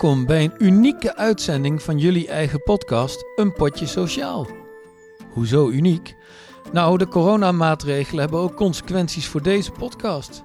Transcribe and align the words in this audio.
Welkom 0.00 0.26
bij 0.26 0.44
een 0.44 0.54
unieke 0.58 1.16
uitzending 1.16 1.82
van 1.82 1.98
jullie 1.98 2.28
eigen 2.28 2.62
podcast, 2.62 3.24
Een 3.36 3.52
Potje 3.52 3.86
Sociaal. 3.86 4.46
Hoezo 5.32 5.68
uniek? 5.68 6.16
Nou, 6.72 6.98
de 6.98 7.08
coronamaatregelen 7.08 8.20
hebben 8.20 8.40
ook 8.40 8.54
consequenties 8.54 9.26
voor 9.26 9.42
deze 9.42 9.70
podcast. 9.70 10.44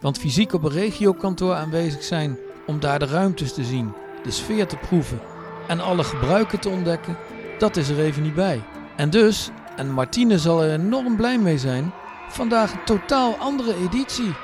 Want 0.00 0.18
fysiek 0.18 0.52
op 0.52 0.64
een 0.64 0.70
regiokantoor 0.70 1.54
aanwezig 1.54 2.02
zijn 2.02 2.38
om 2.66 2.80
daar 2.80 2.98
de 2.98 3.06
ruimtes 3.06 3.52
te 3.52 3.64
zien, 3.64 3.92
de 4.22 4.30
sfeer 4.30 4.66
te 4.66 4.76
proeven 4.76 5.20
en 5.68 5.80
alle 5.80 6.04
gebruiken 6.04 6.60
te 6.60 6.68
ontdekken, 6.68 7.16
dat 7.58 7.76
is 7.76 7.88
er 7.88 7.98
even 7.98 8.22
niet 8.22 8.34
bij. 8.34 8.62
En 8.96 9.10
dus, 9.10 9.50
en 9.76 9.90
Martine 9.90 10.38
zal 10.38 10.62
er 10.62 10.72
enorm 10.72 11.16
blij 11.16 11.38
mee 11.38 11.58
zijn, 11.58 11.92
vandaag 12.28 12.72
een 12.72 12.84
totaal 12.84 13.34
andere 13.34 13.74
editie. 13.74 14.34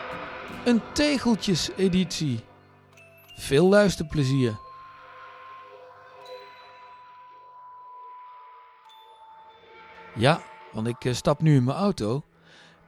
Een 0.65 0.81
tegeltjes-editie. 0.93 2.46
Veel 3.39 3.69
luisterplezier. 3.69 4.59
Ja, 10.15 10.41
want 10.73 10.87
ik 10.87 11.05
eh, 11.05 11.13
stap 11.13 11.43
nu 11.43 11.57
in 11.57 11.65
mijn 11.65 11.77
auto. 11.77 12.23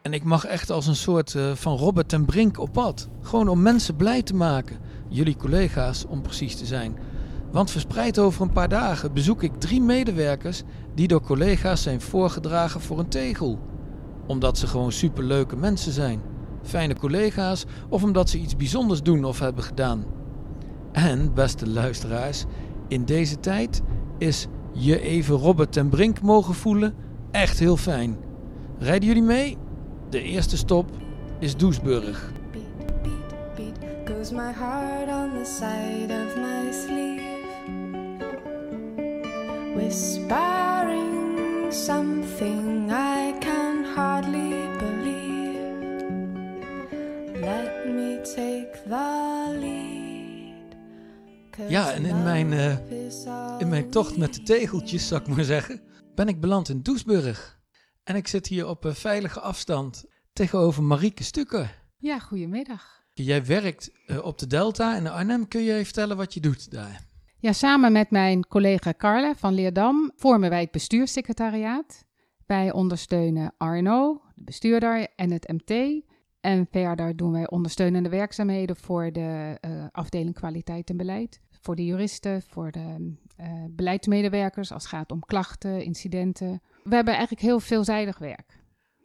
En 0.03 0.13
ik 0.13 0.25
mag 0.25 0.45
echt 0.45 0.71
als 0.71 0.87
een 0.87 0.97
soort 0.97 1.35
eh, 1.35 1.55
van 1.55 1.77
Robert 1.77 2.09
ten 2.09 2.25
Brink 2.25 2.59
op 2.59 2.73
pad. 2.73 3.09
Gewoon 3.23 3.49
om 3.49 3.63
mensen 3.63 3.97
blij 3.97 4.23
te 4.23 4.35
maken. 4.35 4.79
Jullie 5.09 5.37
collega's, 5.37 6.05
om 6.07 6.23
precies 6.23 6.57
te 6.57 6.67
zijn. 6.67 6.99
Want 7.51 7.71
verspreid 7.71 8.19
over 8.19 8.43
een 8.43 8.53
paar 8.53 8.69
dagen 8.69 9.13
bezoek 9.13 9.43
ik 9.43 9.61
drie 9.61 9.81
medewerkers 9.81 10.63
die 10.95 11.09
door 11.09 11.23
collega's 11.23 11.83
zijn 11.83 12.01
voorgedragen 12.01 12.81
voor 12.81 12.99
een 12.99 13.09
tegel. 13.09 13.59
Omdat 14.27 14.59
ze 14.59 14.67
gewoon 14.67 14.93
superleuke 14.93 15.57
mensen 15.57 15.93
zijn. 15.93 16.21
Fijne 16.63 16.95
collega's 16.95 17.65
of 17.89 18.03
omdat 18.03 18.31
ze 18.31 18.39
iets 18.39 18.57
bijzonders 18.57 19.03
doen 19.03 19.25
of 19.25 19.39
hebben 19.39 19.65
gedaan. 19.65 20.18
En, 20.93 21.35
beste 21.35 21.69
luisteraars, 21.69 22.45
in 22.89 23.05
deze 23.05 23.41
tijd 23.41 23.83
is 24.19 24.47
je 24.73 25.01
even 25.01 25.37
Robert 25.37 25.73
ten 25.73 25.89
Brink 25.89 26.21
mogen 26.21 26.55
voelen 26.55 26.95
echt 27.31 27.59
heel 27.59 27.77
fijn. 27.77 28.17
Rijden 28.79 29.09
jullie 29.09 29.23
mee? 29.23 29.57
De 30.11 30.23
eerste 30.23 30.57
stop 30.57 30.91
is 31.39 31.57
Doesburg. 31.57 32.33
Goes 34.05 34.31
my 34.31 34.53
heart 34.53 35.09
on 35.09 35.39
the 35.39 35.45
side 35.45 36.13
of 36.13 36.37
my 36.37 36.73
sleeve. 36.73 37.29
Whispering 39.75 40.48
mijn, 52.47 52.81
eh, 52.87 53.59
In 53.59 53.69
mijn 53.69 53.91
tocht 53.91 54.17
met 54.17 54.35
de 54.35 54.43
tegeltjes, 54.43 55.09
zou 55.09 55.21
ik 55.21 55.27
maar 55.29 55.45
zeggen, 55.45 55.81
ben 56.15 56.29
ik 56.29 56.41
beland 56.41 56.69
in 56.69 56.83
Doesburg. 56.83 57.61
En 58.05 58.17
ik 58.17 58.29
zit 58.29 58.47
hier 58.47 58.69
op 58.69 58.85
een 58.85 58.95
veilige 58.95 59.41
afstand 59.41 60.05
tegenover 60.33 60.83
Marieke 60.83 61.25
Stukker. 61.25 61.83
Ja, 61.97 62.19
goedemiddag. 62.19 63.03
Jij 63.15 63.45
werkt 63.45 63.91
eh, 64.07 64.25
op 64.25 64.39
de 64.39 64.47
Delta 64.47 64.97
in 64.97 65.09
Arnhem. 65.09 65.49
Kun 65.49 65.63
je 65.63 65.85
vertellen 65.85 66.17
wat 66.17 66.35
je 66.35 66.41
doet 66.41 66.71
daar? 66.71 67.07
Ja, 67.39 67.53
samen 67.53 67.93
met 67.93 68.11
mijn 68.11 68.47
collega 68.47 68.95
Carla 68.97 69.35
van 69.35 69.55
Leerdam 69.55 70.13
vormen 70.17 70.51
wij 70.51 70.61
het 70.61 70.71
bestuurssecretariaat. 70.71 72.05
Wij 72.47 72.73
ondersteunen 72.73 73.55
Arno, 73.57 74.23
de 74.35 74.45
bestuurder, 74.45 75.09
en 75.17 75.31
het 75.31 75.53
MT. 75.53 76.03
En 76.41 76.67
verder 76.71 77.17
doen 77.17 77.33
wij 77.33 77.51
ondersteunende 77.51 78.09
werkzaamheden 78.09 78.77
voor 78.77 79.13
de 79.13 79.57
eh, 79.61 79.71
afdeling 79.93 80.35
kwaliteit 80.35 80.91
en 80.91 80.97
beleid. 80.97 81.41
Voor 81.69 81.77
de 81.77 81.85
juristen, 81.85 82.43
voor 82.43 82.71
de 82.71 83.15
eh, 83.37 83.65
beleidsmedewerkers 83.71 84.73
als 84.73 84.83
het 84.83 84.93
gaat 84.93 85.13
om 85.13 85.21
klachten, 85.21 85.85
incidenten. 85.85 86.63
We 86.85 86.95
hebben 86.95 87.15
eigenlijk 87.15 87.43
heel 87.43 87.61
veelzijdig 87.61 88.19
werk. 88.19 88.59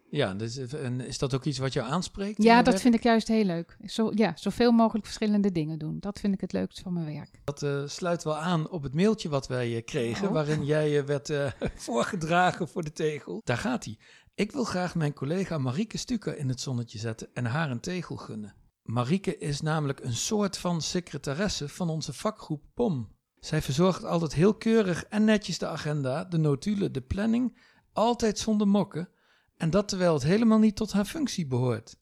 Ja, 0.10 0.34
dus, 0.34 0.58
eh, 0.58 0.86
en 0.86 1.02
is 1.02 1.18
dat 1.18 1.34
ook 1.34 1.46
iets 1.46 1.58
wat 1.58 1.74
jou 1.74 1.88
aanspreekt? 1.88 2.44
Ja, 2.44 2.56
dat 2.56 2.66
werk? 2.66 2.80
vind 2.80 2.96
ik 2.96 3.04
juist 3.04 3.28
heel 3.28 3.44
leuk. 3.44 3.78
Zo, 3.86 4.12
ja, 4.16 4.32
zoveel 4.36 4.72
mogelijk 4.72 5.06
verschillende 5.06 5.52
dingen 5.52 5.80
doen. 5.80 5.98
Dat 6.00 6.20
vind 6.20 6.34
ik 6.34 6.42
het 6.42 6.52
leukst 6.52 6.80
van 6.80 6.94
mijn 6.94 7.06
werk. 7.06 7.40
Dat 7.44 7.64
eh, 7.64 7.82
sluit 7.86 8.24
wel 8.24 8.38
aan 8.38 8.70
op 8.70 8.84
het 8.84 8.94
mailtje 8.94 9.30
wat 9.30 9.48
wij 9.48 9.82
kregen, 9.82 10.28
Oh. 10.28 10.34
waarin 10.34 10.66
jij 10.66 11.06
werd 11.06 11.30
eh, 11.30 11.52
voorgedragen 11.76 12.68
voor 12.68 12.84
de 12.84 12.92
tegel. 12.92 13.42
Daar 13.44 13.58
gaat 13.58 13.86
hij. 13.86 13.98
Ik 14.36 14.52
wil 14.52 14.64
graag 14.64 14.96
mijn 14.96 15.14
collega 15.14 15.58
Marieke 15.58 15.98
Stuker 15.98 16.38
in 16.38 16.50
het 16.50 16.60
zonnetje 16.60 17.00
zetten 17.00 17.28
en 17.34 17.46
haar 17.46 17.72
een 17.72 17.80
tegel 17.80 18.16
gunnen. 18.16 18.54
Marieke 18.84 19.38
is 19.38 19.62
namelijk 19.62 20.00
een 20.00 20.14
soort 20.14 20.58
van 20.58 20.82
secretaresse 20.82 21.70
van 21.70 21.90
onze 21.90 22.14
vakgroep 22.14 22.64
POM. 22.74 23.16
Zij 23.40 23.62
verzorgt 23.62 24.04
altijd 24.04 24.34
heel 24.34 24.54
keurig 24.54 25.06
en 25.06 25.24
netjes 25.24 25.58
de 25.58 25.68
agenda, 25.68 26.24
de 26.24 26.38
notulen, 26.38 26.92
de 26.92 27.02
planning, 27.02 27.58
altijd 27.94 28.40
zonder 28.40 28.68
mokken. 28.68 29.10
En 29.56 29.70
dat 29.70 29.88
terwijl 29.88 30.14
het 30.14 30.24
helemaal 30.24 30.60
niet 30.60 30.76
tot 30.76 30.92
haar 30.92 31.06
functie 31.06 31.48
behoort. 31.48 31.98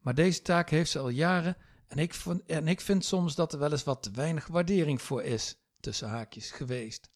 Maar 0.00 0.14
deze 0.14 0.42
taak 0.42 0.70
heeft 0.70 0.90
ze 0.90 0.98
al 0.98 1.08
jaren 1.08 1.56
en 1.88 1.98
ik, 1.98 2.14
en 2.46 2.68
ik 2.68 2.80
vind 2.80 3.04
soms 3.04 3.34
dat 3.34 3.52
er 3.52 3.58
wel 3.58 3.72
eens 3.72 3.84
wat 3.84 4.02
te 4.02 4.10
weinig 4.10 4.46
waardering 4.46 5.02
voor 5.02 5.22
is, 5.22 5.56
tussen 5.80 6.08
haakjes 6.08 6.50
geweest. 6.50 7.10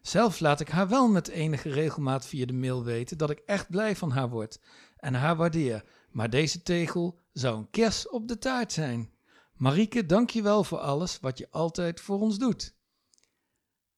Zelfs 0.00 0.38
laat 0.38 0.60
ik 0.60 0.68
haar 0.68 0.88
wel 0.88 1.08
met 1.08 1.28
enige 1.28 1.70
regelmaat 1.70 2.26
via 2.26 2.46
de 2.46 2.52
mail 2.52 2.84
weten 2.84 3.18
dat 3.18 3.30
ik 3.30 3.38
echt 3.38 3.70
blij 3.70 3.96
van 3.96 4.10
haar 4.10 4.28
word 4.28 4.60
en 4.96 5.14
haar 5.14 5.36
waardeer. 5.36 5.84
Maar 6.14 6.30
deze 6.30 6.62
tegel 6.62 7.20
zou 7.32 7.56
een 7.58 7.70
kers 7.70 8.08
op 8.08 8.28
de 8.28 8.38
taart 8.38 8.72
zijn. 8.72 9.10
Marieke, 9.54 10.06
dank 10.06 10.30
je 10.30 10.42
wel 10.42 10.64
voor 10.64 10.78
alles 10.78 11.20
wat 11.20 11.38
je 11.38 11.46
altijd 11.50 12.00
voor 12.00 12.20
ons 12.20 12.38
doet. 12.38 12.74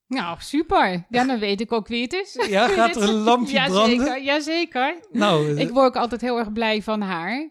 Nou, 0.06 0.40
super. 0.40 1.06
Ja, 1.08 1.24
dan 1.24 1.38
weet 1.38 1.60
ik 1.60 1.72
ook 1.72 1.88
wie 1.88 2.02
het 2.02 2.12
is. 2.12 2.46
Ja, 2.48 2.68
gaat 2.68 2.96
er 2.96 3.02
een 3.02 3.14
lampje 3.14 3.64
branden? 3.64 4.24
Jazeker. 4.24 5.00
Nou, 5.10 5.50
eh, 5.56 5.58
Ik 5.58 5.70
word 5.70 5.86
ook 5.86 5.96
altijd 5.96 6.20
heel 6.20 6.38
erg 6.38 6.52
blij 6.52 6.82
van 6.82 7.00
haar. 7.00 7.50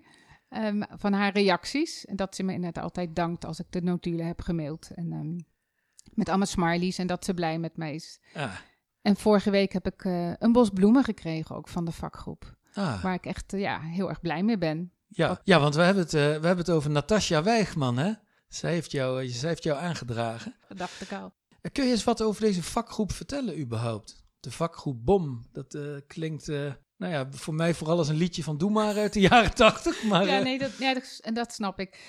ehm, 0.49 0.81
van 0.97 1.13
haar 1.13 1.33
reacties. 1.33 2.05
En 2.05 2.15
dat 2.15 2.35
ze 2.35 2.43
me 2.43 2.53
inderdaad 2.53 2.83
altijd 2.83 3.15
dankt 3.15 3.45
als 3.45 3.59
ik 3.59 3.65
de 3.69 3.81
notulen 3.81 4.25
heb 4.25 4.41
gemaild. 4.41 4.89
En 4.93 5.11
ehm, 5.11 5.35
met 6.13 6.29
allemaal 6.29 6.47
smileys 6.47 6.97
en 6.97 7.07
dat 7.07 7.25
ze 7.25 7.33
blij 7.33 7.59
met 7.59 7.77
mij 7.77 7.93
is. 7.95 8.19
ah, 8.33 8.55
En 9.01 9.15
vorige 9.15 9.49
week 9.49 9.73
heb 9.73 9.85
ik 9.85 10.05
eh, 10.05 10.33
een 10.37 10.51
bos 10.51 10.69
bloemen 10.69 11.03
gekregen 11.03 11.55
ook 11.55 11.67
van 11.67 11.85
de 11.85 11.91
vakgroep. 11.91 12.54
Ah. 12.75 13.03
Waar 13.03 13.13
ik 13.13 13.25
echt 13.25 13.53
eh, 13.53 13.59
ja, 13.59 13.79
heel 13.79 14.09
erg 14.09 14.21
blij 14.21 14.43
mee 14.43 14.57
ben. 14.57 14.91
Ja, 15.07 15.41
ja 15.43 15.59
want 15.59 15.75
we 15.75 15.81
hebben, 15.81 16.03
het, 16.03 16.13
eh, 16.13 16.21
we 16.21 16.27
hebben 16.27 16.57
het 16.57 16.69
over 16.69 16.89
Natasja 16.89 17.43
Wijgman, 17.43 17.97
hè? 17.97 18.11
Zij 18.47 18.71
heeft 18.71 18.91
jou, 18.91 19.23
eh, 19.23 19.31
zij 19.31 19.49
heeft 19.49 19.63
jou 19.63 19.79
aangedragen. 19.79 20.55
Dat 20.67 20.77
dacht 20.77 21.01
ik 21.01 21.11
al. 21.11 21.33
Kun 21.71 21.85
je 21.85 21.91
eens 21.91 22.03
wat 22.03 22.21
over 22.21 22.41
deze 22.41 22.63
vakgroep 22.63 23.11
vertellen 23.11 23.59
überhaupt? 23.59 24.23
De 24.39 24.51
vakgroep 24.51 25.05
BOM, 25.05 25.45
dat 25.51 25.77
klinkt, 26.07 26.47
nou 26.97 27.13
ja, 27.13 27.27
voor 27.31 27.53
mij 27.53 27.73
vooral 27.73 27.97
als 27.97 28.07
een 28.07 28.15
liedje 28.15 28.43
van 28.43 28.57
Doe 28.57 28.71
maar 28.71 28.97
uit 28.97 29.13
de 29.13 29.19
jaren 29.29 29.55
tachtig. 29.55 30.01
Ja, 30.01 30.39
nee, 30.39 30.59
dat, 30.59 30.77
ja, 30.77 30.93
dat, 30.93 31.19
en 31.21 31.33
dat 31.33 31.53
snap 31.53 31.79
ik. 31.79 31.99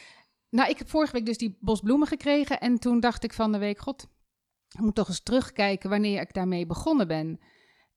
Nou, 0.51 0.71
ik 0.71 0.79
heb 0.79 0.89
vorige 0.89 1.13
week 1.13 1.27
dus 1.27 1.39
die 1.39 1.57
bos 1.61 1.81
bloemen 1.81 2.09
gekregen. 2.09 2.61
En 2.61 2.79
toen 2.79 3.01
dacht 3.01 3.25
ik 3.25 3.33
van 3.33 3.53
de 3.53 3.59
week, 3.59 3.79
god, 3.79 4.09
ik 4.69 4.81
moet 4.81 4.95
toch 4.95 5.09
eens 5.09 5.23
terugkijken 5.23 5.91
wanneer 5.91 6.21
ik 6.21 6.35
daarmee 6.35 6.67
begonnen 6.67 7.09
ben. 7.09 7.41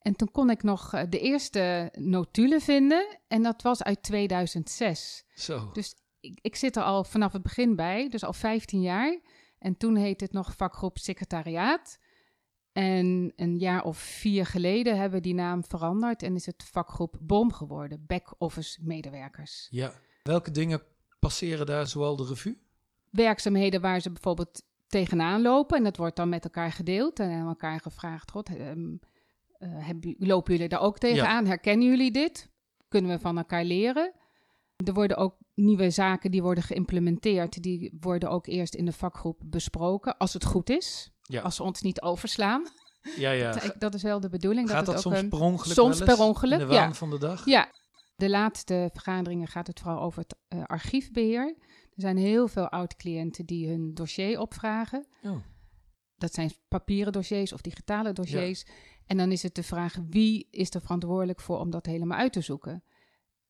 En 0.02 0.16
toen 0.16 0.32
kon 0.32 0.50
ik 0.50 0.64
nog 0.64 0.94
eh, 0.94 1.04
de 1.10 1.20
eerste 1.20 1.92
notulen 1.98 2.62
vinden. 2.62 3.18
En 3.28 3.44
dat 3.44 3.62
was 3.62 3.84
uit 3.84 4.04
2006. 4.04 5.26
zo. 5.34 5.70
Dus 5.74 5.96
ik, 6.20 6.40
ik 6.42 6.56
zit 6.56 6.76
er 6.76 6.84
al 6.84 7.04
vanaf 7.04 7.34
het 7.34 7.42
begin 7.42 7.76
bij, 7.76 8.10
dus 8.10 8.24
al 8.24 8.34
15 8.34 8.82
jaar. 8.82 9.20
En 9.60 9.78
toen 9.78 9.96
heette 9.96 10.24
het 10.24 10.34
nog 10.34 10.56
vakgroep 10.56 10.98
secretariaat. 10.98 12.00
En 12.72 13.34
een 13.36 13.58
jaar 13.58 13.84
of 13.84 13.98
vier 13.98 14.46
geleden 14.46 14.98
hebben 14.98 15.18
we 15.18 15.26
die 15.26 15.34
naam 15.34 15.64
veranderd 15.64 16.24
en 16.24 16.36
is 16.36 16.46
het 16.46 16.64
vakgroep 16.64 17.18
BOM 17.22 17.54
geworden, 17.54 18.06
back-office 18.08 18.80
medewerkers. 18.84 19.68
Ja. 19.70 19.94
Welke 20.24 20.52
dingen 20.52 20.82
passeren 21.20 21.66
daar 21.66 21.88
zoal 21.88 22.16
de 22.16 22.26
revue? 22.26 22.58
Werkzaamheden 23.10 23.82
waar 23.82 24.00
ze 24.00 24.12
bijvoorbeeld 24.12 24.64
tegenaan 24.88 25.42
lopen 25.42 25.78
en 25.78 25.84
dat 25.84 25.98
wordt 25.98 26.16
dan 26.16 26.30
met 26.30 26.44
elkaar 26.44 26.72
gedeeld 26.72 27.20
en 27.20 27.32
aan 27.32 27.48
elkaar 27.48 27.80
gevraagd, 27.80 28.32
God, 28.32 28.50
ehm, 28.50 28.96
eh, 29.60 29.70
hebben, 29.72 30.16
lopen 30.18 30.54
jullie 30.54 30.70
daar 30.70 30.82
ook 30.82 30.98
tegenaan? 30.98 31.46
Herkennen 31.46 31.88
jullie 31.88 32.12
dit? 32.12 32.50
Kunnen 32.88 33.12
we 33.12 33.20
van 33.20 33.38
elkaar 33.38 33.64
leren? 33.64 34.14
Er 34.86 34.94
worden 34.94 35.18
ook 35.18 35.36
nieuwe 35.56 35.90
zaken 35.90 36.32
die 36.32 36.42
worden 36.42 36.64
geïmplementeerd, 36.64 37.64
die 37.64 37.98
worden 38.00 38.30
ook 38.30 38.48
eerst 38.48 38.76
in 38.76 38.86
de 38.86 38.92
vakgroep 38.92 39.42
besproken, 39.46 40.18
als 40.18 40.34
het 40.34 40.46
goed 40.46 40.70
is. 40.70 41.12
Ja. 41.22 41.42
Als 41.42 41.56
ze 41.56 41.64
ons 41.64 41.82
niet 41.82 42.02
overslaan. 42.02 42.64
Ja, 43.18 43.32
ja. 43.32 43.52
Dat- 43.52 43.76
dat 43.80 43.94
is 43.94 44.02
wel 44.04 44.20
de 44.20 44.30
bedoeling. 44.30 44.70
Gaat 44.70 44.86
dat 44.86 44.96
ook 44.96 45.02
soms 45.02 45.18
een- 45.18 45.30
per 45.30 45.40
ongeluk 45.42 45.74
soms 45.74 46.00
per 46.04 46.20
ongeluk, 46.20 46.60
In 46.60 46.68
de 46.68 46.74
waan 46.74 46.88
ja. 46.88 46.94
van 46.94 47.10
de 47.10 47.18
dag? 47.20 47.46
Ja, 47.46 47.72
de 48.16 48.30
laatste 48.30 48.90
vergaderingen 48.94 49.48
gaat 49.48 49.68
het 49.68 49.80
vooral 49.80 50.02
over 50.02 50.22
het 50.22 50.36
eh, 50.48 50.64
archiefbeheer. 50.64 51.56
Er 51.96 52.02
zijn 52.06 52.18
heel 52.18 52.48
veel 52.48 52.70
oud-cliënten 52.70 53.46
die 53.46 53.68
hun 53.68 53.94
dossier 53.94 54.40
opvragen. 54.40 55.06
Oh. 55.24 55.36
Dat 56.18 56.34
zijn 56.34 56.52
papieren 56.68 57.14
dossiers 57.14 57.54
of 57.54 57.62
digitale 57.62 58.14
dossiers. 58.14 58.66
En 59.10 59.18
dan 59.18 59.32
is 59.32 59.44
het 59.44 59.56
de 59.56 59.64
vraag 59.64 59.96
wie 60.10 60.48
is 60.52 60.74
er 60.74 60.82
verantwoordelijk 60.82 61.40
voor 61.40 61.60
om 61.60 61.70
dat 61.70 61.86
helemaal 61.86 62.18
uit 62.18 62.34
te 62.34 62.42
zoeken. 62.42 62.84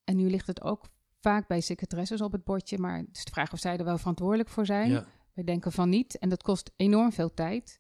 En 0.04 0.16
nu 0.16 0.30
ligt 0.30 0.48
het 0.48 0.62
ook 0.62 0.86
vaak 1.20 1.48
bij 1.48 1.62
secretaresses 1.62 2.22
op 2.22 2.32
het 2.32 2.44
bordje, 2.44 2.78
maar 2.78 2.98
het 2.98 3.18
is 3.18 3.26
de 3.26 3.32
vraag 3.32 3.54
of 3.54 3.60
zij 3.60 3.78
er 3.78 3.84
wel 3.84 3.98
verantwoordelijk 3.98 4.50
voor 4.50 4.66
zijn. 4.66 4.90
Ja. 4.90 5.00
We 5.00 5.08
Wij 5.34 5.44
denken 5.44 5.72
van 5.72 5.90
niet 5.90 6.18
en 6.18 6.30
dat 6.30 6.44
kost 6.44 6.72
enorm 6.76 7.12
veel 7.12 7.34
tijd. 7.34 7.80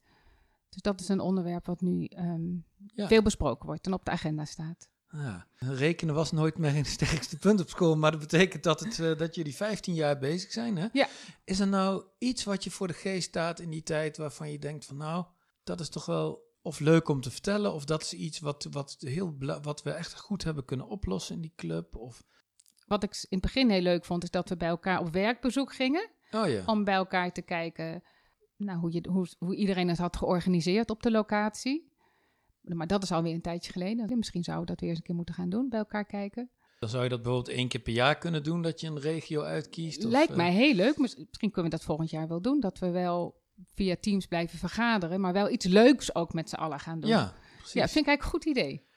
Dus 0.69 0.81
dat 0.81 1.01
is 1.01 1.09
een 1.09 1.19
onderwerp 1.19 1.65
wat 1.65 1.81
nu 1.81 2.05
ehm, 2.05 2.55
Ja. 2.87 3.07
veel 3.07 3.21
besproken 3.21 3.65
wordt 3.65 3.85
en 3.85 3.93
op 3.93 4.05
de 4.05 4.11
agenda 4.11 4.45
staat. 4.45 4.89
Ja. 5.11 5.47
Rekenen 5.55 6.15
was 6.15 6.31
nooit 6.31 6.57
mijn 6.57 6.85
sterkste 6.95 7.37
punt 7.37 7.59
op 7.61 7.69
school, 7.69 7.97
maar 7.97 8.11
dat 8.11 8.19
betekent 8.19 8.63
dat, 8.63 8.79
het, 8.79 8.99
eh, 8.99 9.17
dat 9.17 9.35
jullie 9.35 9.55
15 9.55 9.93
jaar 9.93 10.17
bezig 10.17 10.51
zijn. 10.51 10.77
Hè? 10.77 10.87
Ja. 10.91 11.07
Is 11.43 11.59
er 11.59 11.67
nou 11.67 12.03
iets 12.17 12.43
wat 12.43 12.63
je 12.63 12.71
voor 12.71 12.87
de 12.87 12.93
geest 12.93 13.27
staat 13.27 13.59
in 13.59 13.69
die 13.69 13.83
tijd 13.83 14.17
waarvan 14.17 14.51
je 14.51 14.59
denkt 14.59 14.85
van 14.85 14.97
nou, 14.97 15.25
dat 15.63 15.79
is 15.79 15.89
toch 15.89 16.05
wel 16.05 16.47
of 16.61 16.79
leuk 16.79 17.07
om 17.07 17.21
te 17.21 17.31
vertellen, 17.31 17.73
of 17.73 17.85
dat 17.85 18.01
is 18.01 18.13
iets 18.13 18.39
wat, 18.39 18.67
wat, 18.71 18.95
heel, 18.99 19.35
wat 19.61 19.83
we 19.83 19.91
echt 19.91 20.19
goed 20.19 20.43
hebben 20.43 20.65
kunnen 20.65 20.87
oplossen 20.87 21.35
in 21.35 21.41
die 21.41 21.53
club? 21.55 21.95
Of... 21.95 22.23
Wat 22.87 23.03
ik 23.03 23.13
in 23.13 23.27
het 23.29 23.41
begin 23.41 23.69
heel 23.69 23.81
leuk 23.81 24.05
vond, 24.05 24.23
is 24.23 24.31
dat 24.31 24.49
we 24.49 24.57
bij 24.57 24.69
elkaar 24.69 24.99
op 24.99 25.09
werkbezoek 25.13 25.73
gingen. 25.73 26.09
Oh 26.31 26.47
ja. 26.47 26.63
Om 26.65 26.83
bij 26.83 26.95
elkaar 26.95 27.31
te 27.31 27.41
kijken 27.41 28.03
nou, 28.57 28.79
hoe, 28.79 28.91
je, 28.91 29.05
hoe, 29.09 29.27
hoe 29.37 29.55
iedereen 29.55 29.87
het 29.87 29.97
had 29.97 30.17
georganiseerd 30.17 30.89
op 30.89 31.03
de 31.03 31.11
locatie. 31.11 31.87
Maar 32.61 32.87
dat 32.87 33.03
is 33.03 33.11
alweer 33.11 33.33
een 33.33 33.41
tijdje 33.41 33.71
geleden. 33.71 34.17
Misschien 34.17 34.43
zouden 34.43 34.65
we 34.65 34.71
dat 34.71 34.79
weer 34.81 34.89
eens 34.89 34.99
een 34.99 35.05
keer 35.05 35.15
moeten 35.15 35.35
gaan 35.35 35.49
doen, 35.49 35.69
bij 35.69 35.79
elkaar 35.79 36.05
kijken. 36.05 36.51
Dan 36.79 36.89
zou 36.89 37.03
je 37.03 37.09
dat 37.09 37.21
bijvoorbeeld 37.21 37.55
één 37.55 37.67
keer 37.67 37.81
per 37.81 37.93
jaar 37.93 38.17
kunnen 38.17 38.43
doen, 38.43 38.61
dat 38.61 38.81
je 38.81 38.87
een 38.87 38.99
regio 38.99 39.41
uitkiest. 39.41 40.05
of, 40.05 40.11
Lijkt 40.11 40.31
eh, 40.31 40.37
mij 40.37 40.51
heel 40.51 40.73
leuk. 40.73 40.97
Mis- 40.97 41.15
Misschien 41.15 41.51
kunnen 41.51 41.71
we 41.71 41.77
dat 41.77 41.85
volgend 41.85 42.09
jaar 42.09 42.27
wel 42.27 42.41
doen. 42.41 42.59
Dat 42.59 42.79
we 42.79 42.89
wel 42.89 43.38
via 43.75 43.95
Teams 43.99 44.25
blijven 44.25 44.59
vergaderen, 44.59 45.19
maar 45.21 45.33
wel 45.33 45.49
iets 45.49 45.65
leuks 45.65 46.15
ook 46.15 46.33
met 46.33 46.49
z'n 46.49 46.55
allen 46.55 46.79
gaan 46.79 46.99
doen. 46.99 47.09
Ja, 47.09 47.33
precies. 47.57 47.73
ja 47.73 47.87
vind 47.87 47.95
ik 47.97 48.07
eigenlijk 48.07 48.23
een 48.23 48.29
goed 48.29 48.45
idee. 48.45 48.87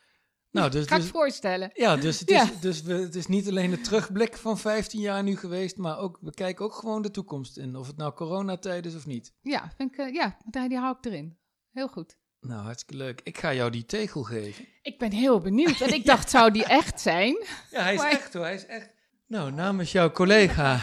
nou, 0.50 0.70
dus, 0.70 0.86
Ga 0.86 0.94
ik 0.96 1.00
dus, 1.00 1.10
voorstellen. 1.10 1.70
ja, 1.74 1.96
dus, 1.96 2.20
het, 2.20 2.28
Ja. 2.30 2.42
Is, 2.42 2.60
dus 2.60 2.82
we, 2.82 2.92
het 2.94 3.14
is 3.14 3.26
niet 3.26 3.48
alleen 3.48 3.72
een 3.72 3.82
terugblik 3.82 4.36
van 4.36 4.58
15 4.58 5.00
jaar 5.00 5.22
nu 5.22 5.36
geweest, 5.36 5.76
maar 5.76 5.98
ook, 5.98 6.18
we 6.20 6.30
kijken 6.34 6.64
ook 6.64 6.74
gewoon 6.74 7.02
de 7.02 7.10
toekomst 7.10 7.56
in. 7.58 7.76
Of 7.76 7.86
het 7.86 7.96
nou 7.96 8.12
coronatijd 8.12 8.86
is 8.86 8.94
of 8.94 9.06
niet. 9.06 9.34
Ja, 9.40 9.72
vind 9.76 9.92
ik, 9.92 9.98
eh, 9.98 10.12
ja 10.14 10.36
die 10.50 10.68
die 10.68 10.78
hou 10.78 10.96
ik 10.98 11.04
erin. 11.04 11.38
Heel 11.72 11.88
goed. 11.88 12.16
Nou, 12.40 12.62
hartstikke 12.62 13.02
leuk. 13.02 13.20
Ik 13.24 13.38
ga 13.38 13.54
jou 13.54 13.70
die 13.70 13.84
tegel 13.84 14.22
geven. 14.22 14.64
Ik 14.82 14.98
ben 14.98 15.12
heel 15.12 15.40
benieuwd. 15.40 15.80
En 15.80 15.92
ik 15.94 16.04
dacht, 16.04 16.30
zou 16.30 16.50
die 16.50 16.64
echt 16.64 17.00
zijn? 17.00 17.44
Ja, 17.70 17.82
hij 17.82 17.94
is 17.94 18.00
Maar- 18.00 18.10
echt 18.10 18.32
hoor, 18.32 18.42
hij 18.42 18.54
is 18.54 18.66
echt. 18.66 18.90
Nou, 19.26 19.52
namens 19.52 19.92
jouw 19.92 20.10
collega, 20.10 20.80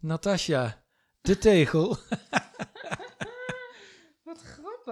Natasja, 0.00 0.84
de 1.20 1.38
tegel. 1.38 1.96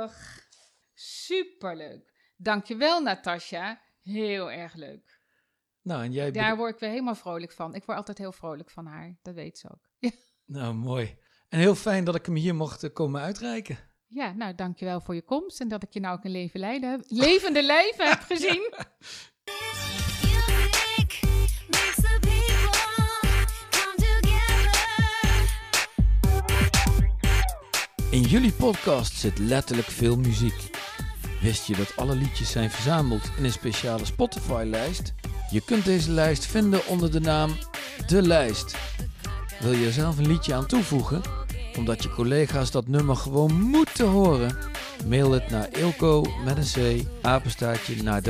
Grappig. 0.09 0.49
Superleuk. 0.95 2.33
Dankjewel, 2.37 3.03
Natasja. 3.03 3.81
Heel 4.03 4.51
erg 4.51 4.75
leuk. 4.75 5.21
Nou, 5.83 6.03
en 6.03 6.13
jij... 6.13 6.31
Daar 6.31 6.57
word 6.57 6.75
ik 6.75 6.81
weer 6.81 6.91
helemaal 6.91 7.15
vrolijk 7.15 7.53
van. 7.53 7.75
Ik 7.75 7.85
word 7.85 7.99
altijd 7.99 8.19
heel 8.19 8.33
vrolijk 8.33 8.71
van 8.71 8.87
haar. 8.87 9.19
Dat 9.23 9.35
weet 9.35 9.59
ze 9.59 9.71
ook. 9.71 9.91
Ja, 9.99 10.11
Nou, 10.57 10.75
mooi. 10.75 11.19
En 11.49 11.59
heel 11.59 11.75
fijn 11.75 12.05
dat 12.05 12.15
ik 12.15 12.27
hem 12.27 12.35
hier 12.35 12.55
mocht 12.55 12.83
eh, 12.83 12.93
komen 12.93 13.21
uitreiken. 13.21 13.79
ja 14.07 14.33
nou, 14.33 14.55
dankjewel 14.55 15.01
voor 15.01 15.15
je 15.15 15.23
komst. 15.23 15.61
En 15.61 15.69
dat 15.69 15.83
ik 15.83 15.93
je 15.93 16.01
nou 16.01 16.17
ook 16.17 16.25
een 16.25 16.31
leven 16.31 16.61
leiden 16.61 17.05
levende 17.07 17.63
lijven 17.63 18.09
heb 18.11 18.21
gezien. 18.21 18.73
In 28.11 28.21
jullie 28.23 28.53
podcast 28.53 29.17
zit 29.17 29.39
letterlijk 29.39 29.89
veel 29.89 30.17
muziek. 30.17 30.71
Wist 31.41 31.67
je 31.67 31.77
dat 31.77 31.97
alle 31.97 32.15
liedjes 32.15 32.51
zijn 32.51 32.71
verzameld 32.71 33.31
in 33.37 33.45
een 33.45 33.53
speciale 33.53 34.05
Spotify-lijst? 34.05 35.15
Je 35.51 35.61
kunt 35.65 35.85
deze 35.85 36.11
lijst 36.11 36.47
vinden 36.47 36.87
onder 36.87 37.13
de 37.13 37.21
naam 37.21 37.51
De 38.07 38.23
Lijst. 38.23 38.77
Wil 39.61 39.73
je 39.73 39.87
er 39.87 39.93
zelf 39.93 40.19
een 40.19 40.27
liedje 40.27 40.55
aan 40.55 40.67
toevoegen? 40.67 41.21
Omdat 41.77 42.03
je 42.03 42.09
collega's 42.09 42.71
dat 42.71 42.87
nummer 42.87 43.17
gewoon 43.17 43.61
moeten 43.61 44.07
horen? 44.07 44.59
Mail 45.07 45.31
het 45.31 45.51
naar 45.51 45.69
ilko 45.73 46.25
met 46.45 46.57
een 46.57 47.03
c 47.03 48.03
naar 48.03 48.23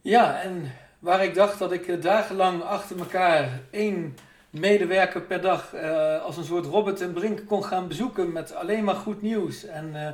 Ja, 0.00 0.40
en 0.42 0.72
waar 0.98 1.24
ik 1.24 1.34
dacht 1.34 1.58
dat 1.58 1.72
ik 1.72 1.86
eh, 1.86 2.00
dagenlang 2.00 2.62
achter 2.62 2.98
elkaar 2.98 3.60
één 3.70 4.16
medewerker 4.54 5.20
per 5.20 5.40
dag 5.40 5.74
eh, 5.74 6.22
als 6.22 6.36
een 6.36 6.44
soort 6.44 6.66
Robert 6.66 7.00
en 7.00 7.12
Brink 7.12 7.46
kon 7.46 7.64
gaan 7.64 7.88
bezoeken 7.88 8.32
met 8.32 8.54
alleen 8.54 8.84
maar 8.84 8.94
goed 8.94 9.22
nieuws 9.22 9.64
en 9.64 9.90
eh, 9.94 10.12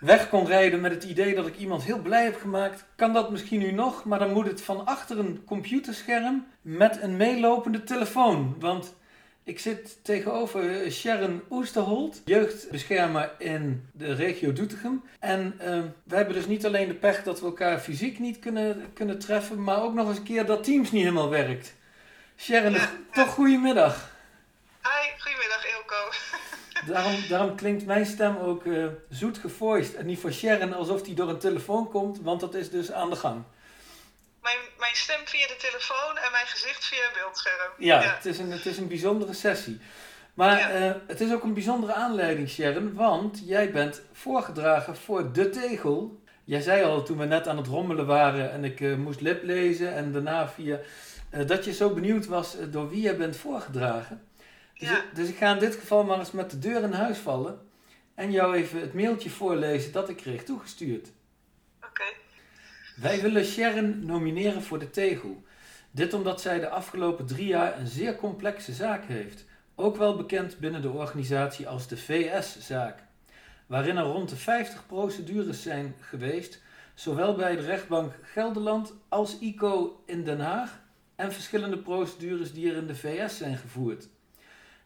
weg 0.00 0.28
kon 0.28 0.46
rijden 0.46 0.80
met 0.80 0.92
het 0.92 1.04
idee 1.04 1.34
dat 1.34 1.46
ik 1.46 1.58
iemand 1.58 1.82
heel 1.82 1.98
blij 1.98 2.24
heb 2.24 2.40
gemaakt, 2.40 2.84
kan 2.96 3.12
dat 3.12 3.30
misschien 3.30 3.58
nu 3.58 3.72
nog, 3.72 4.04
maar 4.04 4.18
dan 4.18 4.32
moet 4.32 4.46
het 4.46 4.62
van 4.62 4.86
achter 4.86 5.18
een 5.18 5.42
computerscherm 5.44 6.46
met 6.62 7.02
een 7.02 7.16
meelopende 7.16 7.84
telefoon. 7.84 8.56
Want 8.58 8.94
ik 9.44 9.58
zit 9.58 9.98
tegenover 10.02 10.90
Sharon 10.90 11.42
Oesterholt, 11.50 12.22
jeugdbeschermer 12.24 13.30
in 13.38 13.88
de 13.92 14.14
regio 14.14 14.52
Doetinchem. 14.52 15.02
En 15.18 15.54
eh, 15.58 15.80
we 16.04 16.16
hebben 16.16 16.34
dus 16.34 16.46
niet 16.46 16.66
alleen 16.66 16.88
de 16.88 16.94
pech 16.94 17.22
dat 17.22 17.40
we 17.40 17.46
elkaar 17.46 17.78
fysiek 17.78 18.18
niet 18.18 18.38
kunnen, 18.38 18.84
kunnen 18.92 19.18
treffen, 19.18 19.62
maar 19.62 19.82
ook 19.82 19.94
nog 19.94 20.08
eens 20.08 20.18
een 20.18 20.24
keer 20.24 20.46
dat 20.46 20.64
Teams 20.64 20.90
niet 20.90 21.02
helemaal 21.02 21.28
werkt. 21.28 21.74
Sharon, 22.36 22.76
toch 23.12 23.28
goedemiddag. 23.34 24.10
Hi, 24.82 25.10
goedemiddag 25.18 25.64
Ilko. 25.76 26.10
Daarom, 26.92 27.24
daarom 27.28 27.56
klinkt 27.56 27.86
mijn 27.86 28.06
stem 28.06 28.36
ook 28.36 28.66
eh, 28.66 28.86
zoet 29.08 29.38
gevoiced 29.38 29.94
en 29.94 30.06
niet 30.06 30.18
voor 30.20 30.32
Sharon 30.32 30.72
alsof 30.72 31.02
die 31.02 31.14
door 31.14 31.28
een 31.28 31.38
telefoon 31.38 31.88
komt, 31.90 32.20
want 32.20 32.40
dat 32.40 32.54
is 32.54 32.70
dus 32.70 32.92
aan 32.92 33.10
de 33.10 33.16
gang. 33.16 33.42
Mijn, 34.42 34.56
mijn 34.78 34.94
stem 34.94 35.20
via 35.24 35.46
de 35.46 35.56
telefoon 35.56 36.16
en 36.16 36.30
mijn 36.32 36.46
gezicht 36.46 36.84
via 36.84 36.98
een 37.06 37.12
beeldscherm. 37.22 37.70
Ja, 37.78 38.00
Het, 38.00 38.24
is 38.26 38.38
een, 38.38 38.50
het 38.50 38.66
is 38.66 38.78
een 38.78 38.88
bijzondere 38.88 39.32
sessie. 39.32 39.80
Maar 40.34 40.58
Ja. 40.58 40.70
eh, 40.70 40.92
het 41.06 41.20
is 41.20 41.32
ook 41.32 41.42
een 41.42 41.54
bijzondere 41.54 41.92
aanleiding, 41.94 42.48
Sharon, 42.48 42.94
want 42.94 43.40
jij 43.44 43.70
bent 43.70 44.02
voorgedragen 44.12 44.96
voor 44.96 45.32
De 45.32 45.48
Tegel. 45.50 46.22
Jij 46.44 46.60
zei 46.60 46.82
al 46.84 47.02
toen 47.02 47.18
we 47.18 47.24
net 47.24 47.48
aan 47.48 47.56
het 47.56 47.66
rommelen 47.66 48.06
waren 48.06 48.52
en 48.52 48.64
ik 48.64 48.80
eh, 48.80 48.94
moest 48.94 49.20
lip 49.20 49.42
lezen 49.42 49.94
en 49.94 50.12
daarna 50.12 50.48
via... 50.48 50.78
eh, 51.32 51.46
dat 51.46 51.64
je 51.64 51.72
zo 51.72 51.90
benieuwd 51.94 52.26
was 52.26 52.56
eh, 52.56 52.66
door 52.70 52.90
wie 52.90 53.00
jij 53.00 53.16
bent 53.16 53.36
voorgedragen. 53.36 54.22
Dus, 54.78 54.88
Ja. 54.88 55.04
dus 55.14 55.28
ik 55.28 55.36
ga 55.36 55.52
in 55.52 55.58
dit 55.58 55.74
geval 55.74 56.04
maar 56.04 56.18
eens 56.18 56.30
met 56.30 56.50
de 56.50 56.58
deur 56.58 56.82
in 56.82 56.92
huis 56.92 57.18
vallen 57.18 57.58
en 58.14 58.30
jou 58.30 58.54
even 58.54 58.80
het 58.80 58.94
mailtje 58.94 59.30
voorlezen 59.30 59.92
dat 59.92 60.08
ik 60.08 60.16
kreeg 60.16 60.44
toegestuurd. 60.44 61.08
Oké. 61.84 62.04
Wij 62.96 63.20
willen 63.20 63.44
Sharon 63.44 64.06
nomineren 64.06 64.62
voor 64.62 64.78
de 64.78 64.90
Tegel. 64.90 65.42
Dit 65.90 66.14
omdat 66.14 66.40
zij 66.40 66.60
de 66.60 66.68
afgelopen 66.68 67.26
drie 67.26 67.46
jaar 67.46 67.78
een 67.78 67.86
zeer 67.86 68.16
complexe 68.16 68.72
zaak 68.72 69.04
heeft. 69.04 69.44
Ook 69.74 69.96
wel 69.96 70.16
bekend 70.16 70.58
binnen 70.58 70.82
de 70.82 70.90
organisatie 70.90 71.68
als 71.68 71.88
de 71.88 71.96
VS-zaak. 71.96 73.02
Waarin 73.66 73.96
er 73.96 74.04
rond 74.04 74.28
de 74.28 74.36
50 74.36 74.86
procedures 74.86 75.62
zijn 75.62 75.94
geweest, 76.00 76.62
zowel 76.94 77.34
bij 77.34 77.56
de 77.56 77.62
rechtbank 77.62 78.12
Gelderland 78.22 78.92
als 79.08 79.38
ICO 79.38 80.02
in 80.06 80.24
Den 80.24 80.40
Haag. 80.40 80.80
En 81.22 81.32
verschillende 81.32 81.78
procedures 81.78 82.52
die 82.52 82.70
er 82.70 82.76
in 82.76 82.86
de 82.86 82.94
VS 82.94 83.36
zijn 83.36 83.56
gevoerd. 83.56 84.08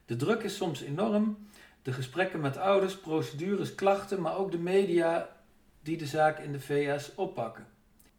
De 0.06 0.16
druk 0.16 0.42
is 0.42 0.56
soms 0.56 0.82
enorm. 0.82 1.48
De 1.82 1.92
gesprekken 1.92 2.40
met 2.40 2.56
ouders, 2.56 2.98
procedures, 2.98 3.74
klachten, 3.74 4.20
maar 4.20 4.36
ook 4.36 4.50
de 4.50 4.58
media 4.58 5.28
die 5.82 5.96
de 5.96 6.06
zaak 6.06 6.38
in 6.38 6.52
de 6.52 6.60
VS 6.60 7.14
oppakken. 7.14 7.66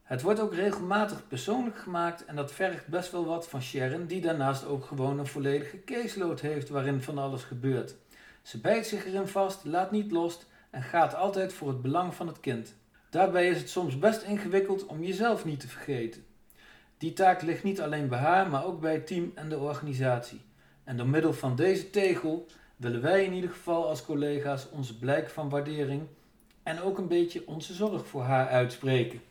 Het 0.04 0.22
wordt 0.22 0.40
ook 0.40 0.54
regelmatig 0.54 1.28
persoonlijk 1.28 1.78
gemaakt 1.78 2.26
en 2.26 2.36
dat 2.36 2.52
vergt 2.52 2.88
best 2.88 3.12
wel 3.12 3.26
wat 3.26 3.50
van 3.50 3.62
Sharon, 3.62 4.06
die 4.06 4.22
daarnaast 4.22 4.66
ook 4.66 4.86
gewoon 4.86 5.20
een 5.20 5.28
volledige 5.28 5.84
caseload 5.84 6.42
heeft 6.42 6.70
waarin 6.70 7.02
van 7.02 7.18
alles 7.18 7.44
gebeurt. 7.44 7.96
Ze 8.42 8.60
bijt 8.60 8.88
zich 8.88 9.06
erin 9.06 9.28
vast, 9.28 9.66
laat 9.66 9.92
niet 9.92 10.12
los 10.12 10.40
en 10.70 10.84
gaat 10.84 11.16
altijd 11.16 11.54
voor 11.54 11.68
het 11.68 11.82
belang 11.82 12.16
van 12.16 12.28
het 12.28 12.40
kind. 12.40 12.76
Daarbij 13.10 13.50
is 13.50 13.58
het 13.58 13.70
soms 13.70 14.00
best 14.00 14.22
ingewikkeld 14.22 14.86
om 14.86 15.04
jezelf 15.04 15.46
niet 15.46 15.60
te 15.60 15.68
vergeten. 15.68 16.27
Die 16.98 17.13
taak 17.13 17.42
ligt 17.42 17.63
niet 17.63 17.82
alleen 17.82 18.08
bij 18.08 18.20
haar, 18.20 18.50
maar 18.50 18.66
ook 18.66 18.80
bij 18.80 18.94
het 18.94 19.08
team 19.08 19.32
en 19.36 19.50
de 19.50 19.58
organisatie. 19.58 20.46
En 20.84 20.98
door 20.98 21.08
middel 21.08 21.34
van 21.34 21.56
deze 21.56 21.89
tegel 21.89 22.48
willen 22.75 23.01
wij 23.01 23.24
in 23.24 23.34
ieder 23.34 23.50
geval 23.50 23.88
als 23.88 24.06
collega's 24.06 24.70
onze 24.70 24.98
blijk 24.98 25.30
van 25.30 25.50
waardering 25.50 26.08
en 26.63 26.82
ook 26.82 26.98
een 26.98 27.08
beetje 27.08 27.48
onze 27.48 27.74
zorg 27.74 28.08
voor 28.08 28.24
haar 28.24 28.48
uitspreken. 28.48 29.24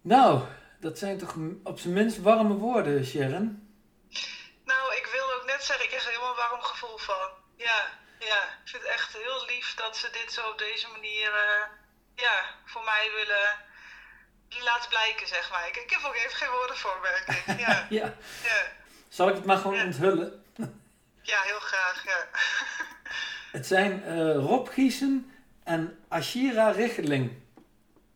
Nou, 0.00 0.42
dat 0.80 0.98
zijn 0.98 1.18
toch 1.18 1.36
op 1.62 1.78
zijn 1.78 1.94
minst 1.94 2.22
warme 2.22 2.54
woorden, 2.54 3.04
Sharon? 3.04 3.46
Nou, 4.64 4.94
ik 4.96 5.08
wilde 5.12 5.34
ook 5.40 5.46
net 5.46 5.64
zeggen, 5.64 5.84
ik 5.84 5.90
krijg 5.90 6.04
er 6.04 6.10
helemaal 6.10 6.30
een 6.30 6.48
warm 6.48 6.62
gevoel 6.62 6.98
van. 6.98 7.28
Ja, 7.56 7.80
ja. 8.18 8.42
Ik 8.62 8.70
vind 8.70 8.82
het 8.82 8.92
echt 8.92 9.12
heel 9.12 9.44
lief 9.46 9.74
dat 9.74 9.96
ze 9.96 10.08
dit 10.12 10.32
zo 10.32 10.50
op 10.50 10.58
deze 10.58 10.88
manier, 10.88 11.28
eh, 11.32 11.62
ja, 12.14 12.36
voor 12.64 12.84
mij 12.84 13.10
willen 13.14 13.48
laten 14.62 14.88
blijken, 14.88 15.26
zeg 15.26 15.50
maar. 15.50 15.68
Ik, 15.68 15.76
ik 15.76 15.90
heb 15.90 16.04
ook 16.04 16.14
even 16.14 16.30
geen 16.36 16.50
woorden 16.50 16.76
voor, 16.76 16.98
merk 17.02 17.28
ik. 17.46 17.58
Ja, 17.60 17.86
Ja. 18.00 18.14
ja. 18.42 18.62
Zal 19.08 19.28
ik 19.28 19.34
het 19.34 19.44
maar 19.44 19.56
gewoon 19.56 19.76
Ja. 19.76 19.84
onthullen? 19.84 20.44
ja 21.22 21.40
heel 21.40 21.60
graag, 21.60 22.04
ja. 22.04 22.28
Het 23.58 23.66
zijn 23.66 24.04
eh, 24.04 24.34
Rob 24.34 24.68
Giesen 24.68 25.32
en 25.64 26.04
Ashira 26.08 26.70
Richeling. 26.70 27.42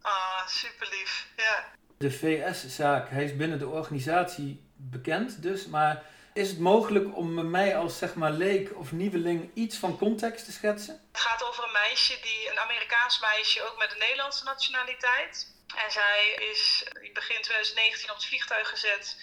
Ah, 0.03 0.47
super 0.47 0.89
lief. 0.91 1.27
Ja, 1.37 1.65
De 1.99 2.11
VS-zaak, 2.11 3.11
hij 3.11 3.25
is 3.25 3.37
binnen 3.37 3.59
de 3.59 3.69
organisatie 3.69 4.63
bekend 4.77 5.43
dus, 5.43 5.67
maar 5.67 6.03
Is 6.33 6.49
het 6.49 6.59
mogelijk 6.59 7.17
om 7.17 7.51
mij 7.51 7.77
als 7.77 7.99
zeg 7.99 8.15
maar 8.15 8.31
leek 8.31 8.77
of 8.77 8.93
nieuweling 8.93 9.51
iets 9.55 9.77
van 9.77 9.99
context 9.99 10.45
te 10.45 10.53
schetsen? 10.53 11.01
Het 11.13 11.21
gaat 11.21 11.45
over 11.45 11.65
een 11.65 11.73
meisje, 11.73 12.19
die, 12.23 12.51
een 12.51 12.59
Amerikaans 12.59 13.21
meisje, 13.21 13.63
ook 13.71 13.79
met 13.79 13.93
een 13.93 13.99
Nederlandse 13.99 14.45
nationaliteit. 14.45 15.53
En 15.77 15.91
zij 15.91 16.29
is 16.31 16.83
in 17.01 17.13
begin 17.13 17.43
2019 17.43 18.11
op 18.11 18.17
het 18.17 18.27
vliegtuig 18.27 18.69
gezet 18.69 19.17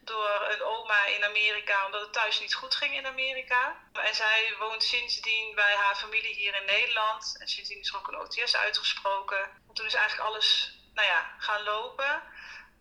door 0.00 0.46
een 0.50 0.62
oma 0.62 1.06
in 1.06 1.24
Amerika, 1.24 1.86
omdat 1.86 2.00
het 2.00 2.12
thuis 2.12 2.40
niet 2.40 2.54
goed 2.54 2.74
ging 2.74 2.94
in 2.94 3.06
Amerika. 3.06 3.76
En 3.92 4.14
zij 4.14 4.54
woont 4.58 4.84
sindsdien 4.84 5.54
bij 5.54 5.74
haar 5.74 5.96
familie 5.96 6.34
hier 6.34 6.54
in 6.54 6.64
Nederland. 6.64 7.36
En 7.38 7.48
sindsdien 7.48 7.80
is 7.80 7.88
er 7.88 7.96
ook 7.96 8.08
een 8.08 8.20
OTS 8.20 8.56
uitgesproken. 8.56 9.42
En 9.68 9.74
toen 9.74 9.86
is 9.86 9.94
eigenlijk 9.94 10.28
alles 10.28 10.78
nou 10.94 11.08
ja, 11.08 11.34
gaan 11.38 11.62
lopen. 11.62 12.22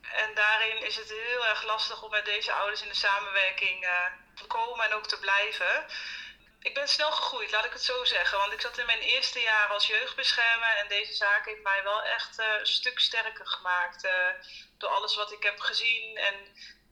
En 0.02 0.34
daarin 0.34 0.84
is 0.84 0.96
het 0.96 1.10
heel 1.10 1.46
erg 1.46 1.64
lastig 1.64 2.04
om 2.04 2.12
met 2.12 2.26
deze 2.26 2.54
ouders 2.54 2.82
in 2.82 2.88
de 2.88 2.96
samenwerking 2.96 3.86
eh, 3.86 4.06
te 4.36 4.46
komen 4.48 4.86
en 4.86 4.94
ook 4.94 5.08
te 5.08 5.20
blijven. 5.20 5.86
Ik 6.62 6.74
ben 6.74 6.88
snel 6.88 7.12
gegroeid, 7.12 7.52
laat 7.52 7.66
ik 7.66 7.72
het 7.72 7.84
zo 7.84 8.04
zeggen. 8.06 8.38
Want 8.38 8.54
ik 8.54 8.62
zat 8.62 8.78
in 8.78 8.86
mijn 8.86 9.00
eerste 9.00 9.40
jaar 9.40 9.68
als 9.68 9.88
jeugdbeschermer. 9.88 10.76
En 10.78 10.88
deze 10.88 11.14
zaak 11.14 11.46
heeft 11.46 11.62
mij 11.64 11.84
wel 11.84 12.04
echt 12.04 12.40
eh, 12.40 12.46
een 12.60 12.68
stuk 12.68 13.00
sterker 13.00 13.48
gemaakt. 13.48 14.04
eh, 14.04 14.28
door 14.78 14.90
alles 14.90 15.16
wat 15.16 15.32
ik 15.32 15.44
heb 15.44 15.60
gezien. 15.60 16.18
En 16.18 16.36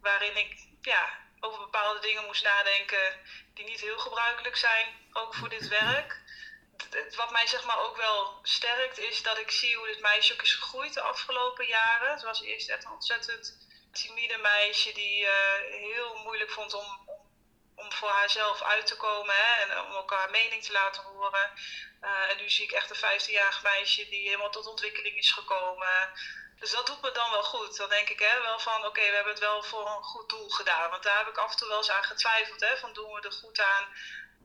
waarin 0.01 0.38
ik 0.38 0.57
ja, 0.81 1.19
over 1.39 1.59
bepaalde 1.59 2.00
dingen 2.00 2.25
moest 2.25 2.43
nadenken 2.43 3.19
die 3.53 3.65
niet 3.65 3.81
heel 3.81 3.97
gebruikelijk 3.97 4.55
zijn. 4.55 4.88
Ook 5.13 5.36
voor 5.36 5.50
dit 5.50 5.67
werk. 5.67 6.25
Wat 7.15 7.31
mij 7.31 7.47
zeg 7.47 7.65
maar 7.65 7.79
ook 7.79 7.97
wel 7.97 8.39
sterkt 8.43 8.97
is 8.97 9.24
dat 9.24 9.38
ik 9.38 9.51
zie 9.51 9.75
hoe 9.75 9.88
dit 9.88 10.00
meisje 10.01 10.33
ook 10.33 10.41
is 10.41 10.53
gegroeid 10.53 10.93
de 10.93 11.01
afgelopen 11.01 11.67
jaren. 11.67 12.19
Ze 12.19 12.25
was 12.25 12.41
eerst 12.41 12.69
echt 12.69 12.86
een 12.86 12.91
ontzettend 12.91 13.57
timide 13.91 14.38
meisje 14.38 14.93
die 14.93 15.25
eh, 15.25 15.81
heel 15.81 16.15
moeilijk 16.24 16.51
vond 16.51 16.74
om, 16.74 17.07
om, 17.88 17.94
voor 17.94 18.10
haarzelf 18.10 18.62
uit 18.62 18.88
te 18.88 18.96
komen 18.96 19.36
hè, 19.36 19.63
en 19.63 19.82
om 19.82 19.91
ook 19.91 20.12
haar 20.12 20.29
mening 20.29 20.63
te 20.63 20.72
laten 20.72 21.03
horen. 21.03 21.51
Eh, 22.01 22.29
en 22.29 22.38
nu 22.38 22.50
zie 22.50 22.63
ik 22.63 22.72
echt 22.72 22.89
een 22.89 23.20
15-jarig 23.20 23.63
meisje 23.63 24.10
die 24.10 24.27
helemaal 24.27 24.51
tot 24.51 24.67
ontwikkeling 24.67 25.17
is 25.17 25.32
gekomen. 25.32 26.10
Dus 26.60 26.72
dat 26.72 26.86
doet 26.86 27.01
me 27.01 27.12
dan 27.12 27.32
wel 27.32 27.44
goed. 27.44 27.77
Dan 27.77 27.89
denk 27.89 28.10
ik 28.10 28.20
hè, 28.20 28.41
wel 28.41 28.60
van, 28.60 28.86
oké, 28.86 29.01
we 29.01 29.15
hebben 29.15 29.34
het 29.34 29.41
wel 29.41 29.63
voor 29.63 29.88
een 29.88 30.03
goed 30.03 30.29
doel 30.29 30.50
gedaan. 30.50 30.89
Want 30.89 31.03
daar 31.03 31.17
heb 31.17 31.27
ik 31.27 31.38
af 31.38 31.51
en 31.51 31.58
toe 31.58 31.67
wel 31.67 31.77
eens 31.77 31.89
aan 31.89 32.03
getwijfeld. 32.03 32.60
Hè, 32.62 32.77
van 32.77 32.94
doen 32.94 33.13
we 33.13 33.22
er 33.22 33.32
goed 33.32 33.60
aan 33.62 33.86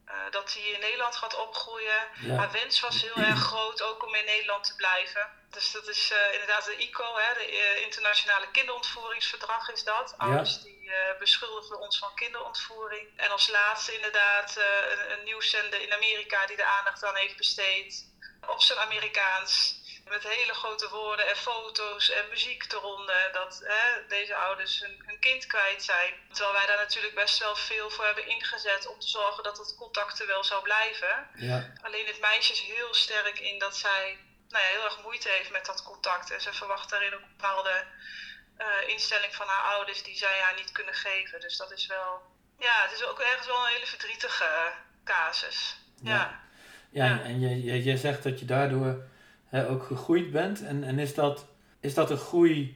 eh, 0.04 0.14
dat 0.30 0.52
hier 0.52 0.74
in 0.74 0.80
Nederland 0.80 1.16
gaat 1.16 1.36
opgroeien. 1.36 2.08
Ja. 2.20 2.36
Haar 2.36 2.52
wens 2.52 2.80
was 2.80 3.02
heel 3.02 3.24
erg 3.24 3.38
groot, 3.38 3.82
ook 3.82 4.06
om 4.06 4.14
in 4.14 4.24
Nederland 4.24 4.64
te 4.64 4.74
blijven. 4.74 5.40
Dus 5.52 5.72
dat 5.72 5.88
is 5.88 6.10
eh, 6.10 6.32
inderdaad 6.32 6.64
de 6.64 6.76
ICO, 6.76 7.16
hè, 7.16 7.34
de 7.34 7.46
eh, 7.46 7.82
Internationale 7.82 8.50
Kinderontvoeringsverdrag 8.50 9.70
is 9.70 9.84
dat. 9.84 10.14
Ouders 10.16 10.62
die 10.62 10.92
eh, 10.92 11.18
beschuldigen 11.18 11.80
ons 11.80 11.98
van 11.98 12.14
kinderontvoering. 12.14 13.08
En 13.16 13.30
als 13.30 13.48
laatste 13.48 13.94
inderdaad 13.94 14.56
een, 14.56 15.12
een 15.12 15.24
nieuwszender 15.24 15.80
in 15.80 15.92
Amerika 15.92 16.46
die 16.46 16.56
de 16.56 16.64
aandacht 16.64 17.04
aan 17.04 17.16
heeft 17.16 17.36
besteed. 17.36 18.10
Op 18.46 18.62
zijn 18.62 18.78
Amerikaans. 18.78 19.80
Met 20.08 20.22
hele 20.22 20.52
grote 20.54 20.88
woorden 20.88 21.28
en 21.28 21.36
foto's 21.36 22.10
en 22.10 22.28
muziek 22.30 22.72
eronder. 22.72 23.30
Dat 23.32 23.62
hè, 23.64 24.06
deze 24.08 24.34
ouders 24.36 24.80
hun, 24.80 25.02
hun 25.06 25.18
kind 25.18 25.46
kwijt 25.46 25.82
zijn. 25.82 26.12
Terwijl 26.32 26.52
wij 26.52 26.66
daar 26.66 26.76
natuurlijk 26.76 27.14
best 27.14 27.38
wel 27.38 27.56
veel 27.56 27.90
voor 27.90 28.04
hebben 28.04 28.26
ingezet 28.28 28.86
om 28.86 28.98
te 28.98 29.08
zorgen 29.08 29.42
dat 29.44 29.58
het 29.58 29.74
contact 29.78 30.20
er 30.20 30.26
wel 30.26 30.44
zou 30.44 30.62
blijven. 30.62 31.28
Ja. 31.34 31.72
Alleen 31.82 32.06
het 32.06 32.20
meisje 32.20 32.52
is 32.52 32.60
heel 32.60 32.94
sterk 32.94 33.38
in 33.38 33.58
dat 33.58 33.76
zij 33.76 34.18
nou 34.48 34.64
ja, 34.64 34.70
heel 34.70 34.84
erg 34.84 35.02
moeite 35.02 35.28
heeft 35.28 35.50
met 35.50 35.66
dat 35.66 35.82
contact. 35.82 36.30
En 36.30 36.40
ze 36.40 36.52
verwacht 36.52 36.90
daarin 36.90 37.14
ook 37.14 37.20
een 37.20 37.36
bepaalde 37.36 37.84
eh, 38.56 38.66
instelling 38.88 39.34
van 39.34 39.46
haar 39.46 39.72
ouders 39.74 40.02
die 40.02 40.16
zij 40.16 40.38
haar 40.40 40.54
niet 40.54 40.72
kunnen 40.72 40.94
geven. 40.94 41.40
Dus 41.40 41.56
dat 41.56 41.72
is 41.72 41.86
wel, 41.86 42.22
ja, 42.58 42.82
het 42.82 42.92
is 42.92 43.04
ook 43.04 43.20
ergens 43.20 43.46
wel 43.46 43.56
een 43.66 43.72
hele 43.72 43.86
verdrietige 43.86 44.44
eh, 44.44 44.66
casus. 45.04 45.76
Ja. 46.02 46.10
Ja. 46.12 46.40
Ja, 46.90 47.04
Ja. 47.06 47.22
en 47.22 47.40
je, 47.40 47.62
je, 47.62 47.82
je 47.84 47.96
zegt 47.96 48.22
dat 48.22 48.38
je 48.38 48.44
daardoor 48.44 49.10
hè, 49.52 49.68
ook 49.68 49.82
gegroeid 49.82 50.30
bent. 50.30 50.62
En, 50.62 50.84
en 50.84 50.98
is, 50.98 51.14
dat, 51.14 51.46
is 51.80 51.94
dat 51.94 52.10
een 52.10 52.24
groei, 52.30 52.74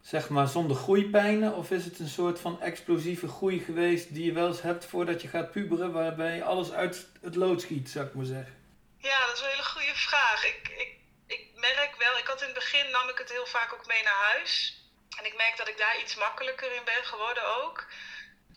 zeg 0.00 0.28
maar, 0.28 0.48
zonder 0.48 0.76
groeipijnen? 0.76 1.54
Of 1.54 1.70
is 1.70 1.84
het 1.84 1.98
een 1.98 2.08
soort 2.08 2.40
van 2.40 2.60
explosieve 2.60 3.28
groei 3.28 3.60
geweest 3.60 4.14
die 4.14 4.24
je 4.24 4.32
wel 4.32 4.46
eens 4.46 4.62
hebt 4.62 4.84
voordat 4.84 5.22
je 5.22 5.28
gaat 5.28 5.50
puberen, 5.50 5.92
waarbij 5.92 6.42
alles 6.42 6.72
uit 6.72 7.06
het 7.20 7.34
lood 7.34 7.60
schiet, 7.60 7.90
zou 7.90 8.06
ik 8.06 8.14
maar 8.14 8.24
zeggen? 8.24 8.54
Ja, 8.98 9.26
dat 9.26 9.34
is 9.34 9.40
een 9.42 9.48
hele 9.48 9.72
goede 9.74 9.94
vraag. 9.94 10.44
Ik, 10.44 10.68
ik, 10.84 10.92
ik 11.26 11.44
merk 11.54 11.94
wel, 11.98 12.18
ik 12.18 12.26
had 12.26 12.40
in 12.40 12.46
het 12.46 12.54
begin 12.62 12.90
nam 12.90 13.08
ik 13.08 13.18
het 13.18 13.32
heel 13.32 13.46
vaak 13.46 13.72
ook 13.74 13.86
mee 13.86 14.02
naar 14.02 14.22
huis. 14.32 14.82
En 15.18 15.24
ik 15.24 15.36
merk 15.36 15.56
dat 15.56 15.68
ik 15.68 15.78
daar 15.78 16.00
iets 16.02 16.16
makkelijker 16.16 16.74
in 16.74 16.84
ben 16.84 17.04
geworden 17.04 17.44
ook. 17.62 17.86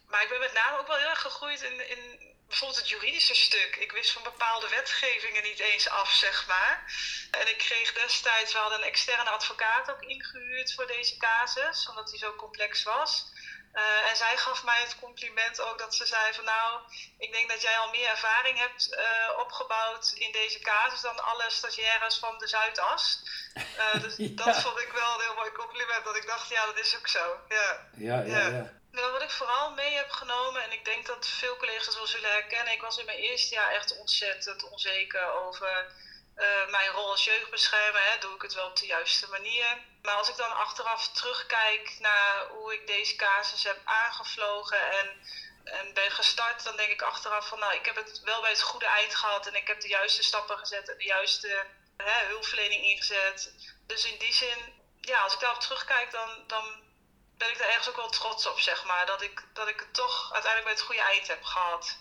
Maar 0.08 0.24
ik 0.24 0.30
ben 0.30 0.40
met 0.40 0.54
name 0.54 0.80
ook 0.80 0.88
wel 0.88 0.98
heel 0.98 1.10
erg 1.16 1.22
gegroeid 1.22 1.62
in, 1.62 1.90
in 1.90 2.27
bijvoorbeeld 2.48 2.80
het 2.80 2.89
juridische 2.89 3.36
stuk. 3.36 3.75
Ik 3.75 3.92
wist 3.92 4.12
van 4.12 4.24
bepaalde 4.24 4.70
wetgevingen 4.70 5.44
niet 5.44 5.60
eens 5.60 5.89
af, 5.89 6.13
zeg 6.13 6.48
maar. 6.48 6.94
En 7.32 7.48
ik 7.50 7.58
kreeg 7.58 7.94
destijds, 7.94 8.54
we 8.54 8.60
hadden 8.60 8.80
een 8.80 8.86
externe 8.88 9.30
advocaat 9.30 9.92
ook 9.92 10.01
ingehuurd 10.01 10.74
voor 10.74 10.88
deze 10.88 11.18
casus, 11.18 11.89
omdat 11.89 12.10
die 12.10 12.20
zo 12.20 12.36
complex 12.36 12.84
was. 12.84 13.25
Eh, 13.72 14.10
en 14.10 14.16
zij 14.16 14.38
gaf 14.38 14.63
mij 14.63 14.80
het 14.82 15.00
compliment 15.00 15.62
ook 15.62 15.77
dat 15.77 15.96
ze 15.96 16.06
zei 16.06 16.34
van 16.34 16.44
nou, 16.44 16.82
ik 17.18 17.32
denk 17.32 17.50
dat 17.50 17.62
jij 17.62 17.77
al 17.77 17.89
meer 17.89 18.10
ervaring 18.10 18.58
hebt 18.60 18.96
eh, 18.96 19.39
opgebouwd 19.39 20.12
in 20.16 20.32
deze 20.32 20.60
casus 20.60 21.01
dan 21.01 21.24
alle 21.24 21.46
stagiaires 21.48 22.18
van 22.18 22.38
de 22.38 22.48
Zuidas. 22.48 23.20
Eh, 23.54 24.01
dus 24.01 24.16
Ja. 24.18 24.27
dat 24.36 24.62
vond 24.62 24.80
ik 24.80 24.92
wel 24.92 25.13
een 25.13 25.22
heel 25.25 25.36
mooi 25.36 25.51
compliment, 25.51 26.04
dat 26.06 26.16
ik 26.16 26.27
dacht 26.27 26.50
ja, 26.50 26.66
dat 26.66 26.80
is 26.80 26.98
ook 26.98 27.08
zo. 27.08 27.39
Ja. 27.50 27.88
Ja, 27.98 28.22
ja, 28.22 28.38
Ja. 28.38 28.48
ja. 28.48 28.77
Wat 29.01 29.22
ik 29.22 29.32
vooral 29.32 29.72
mee 29.72 29.94
heb 29.94 30.12
genomen, 30.12 30.63
en 30.63 30.72
ik 30.72 30.86
denk 30.86 31.06
dat 31.06 31.27
veel 31.27 31.58
collega's 31.58 31.96
wel 31.96 32.08
zullen 32.08 32.32
herkennen, 32.32 32.74
ik 32.74 32.82
was 32.82 32.98
in 32.98 33.06
mijn 33.06 33.18
eerste 33.18 33.54
jaar 33.54 33.72
echt 33.72 33.98
ontzettend 33.98 34.63
onzeker 34.63 35.32
over 35.34 35.96
eh, 36.36 36.70
mijn 36.70 36.89
rol 36.89 37.10
als 37.10 37.24
jeugdbeschermer. 37.24 38.01
Hè. 38.04 38.18
Doe 38.20 38.36
ik 38.36 38.42
het 38.42 38.54
wel 38.54 38.68
op 38.68 38.75
de 38.75 38.86
juiste 38.86 39.30
manier? 39.30 39.77
Maar 40.01 40.16
als 40.16 40.30
ik 40.30 40.36
dan 40.36 40.56
achteraf 40.56 41.08
terugkijk 41.08 41.96
naar 42.00 42.48
hoe 42.48 42.74
ik 42.74 42.88
deze 42.88 43.16
casus 43.16 43.63
heb 43.63 43.77
aangevlogen 43.84 44.92
en, 44.92 45.22
en 45.63 45.94
ben 45.94 46.12
gestart, 46.12 46.63
dan 46.63 46.75
denk 46.75 46.89
ik 46.89 47.01
achteraf 47.01 47.48
van 47.48 47.60
nou, 47.60 47.74
ik 47.74 47.86
heb 47.86 47.96
het 47.96 48.22
wel 48.24 48.42
bij 48.42 48.50
het 48.50 48.62
goede 48.62 48.86
eind 48.86 49.16
gehad 49.16 49.48
en 49.48 49.56
ik 49.56 49.68
heb 49.68 49.82
de 49.82 49.88
juiste 49.88 50.24
stappen 50.24 50.58
gezet 50.58 50.89
en 50.89 50.98
de 50.98 51.04
juiste 51.04 51.66
hè, 51.98 52.25
hulpverlening 52.25 52.84
ingezet. 52.84 53.54
Dus 53.88 54.06
in 54.06 54.18
die 54.18 54.34
zin, 54.34 54.74
ja, 55.01 55.22
als 55.22 55.34
ik 55.34 55.39
daarop 55.39 55.62
terugkijk, 55.62 56.12
dan, 56.12 56.44
dan 56.48 56.87
ben 57.38 57.50
ik 57.50 57.58
daar 57.58 57.67
ergens 57.70 57.89
ook 57.89 57.96
wel 57.96 58.10
trots 58.10 58.48
op, 58.48 58.60
zeg 58.60 58.86
maar. 58.86 59.06
Dat 59.06 59.22
ik, 59.22 59.44
dat 59.53 59.67
ik 59.67 59.79
het 59.79 59.94
toch 59.94 60.15
uiteindelijk 60.34 60.63
bij 60.63 60.74
het 60.74 60.82
goede 60.89 61.01
eind 61.13 61.27
heb 61.27 61.44
gehad. 61.44 61.98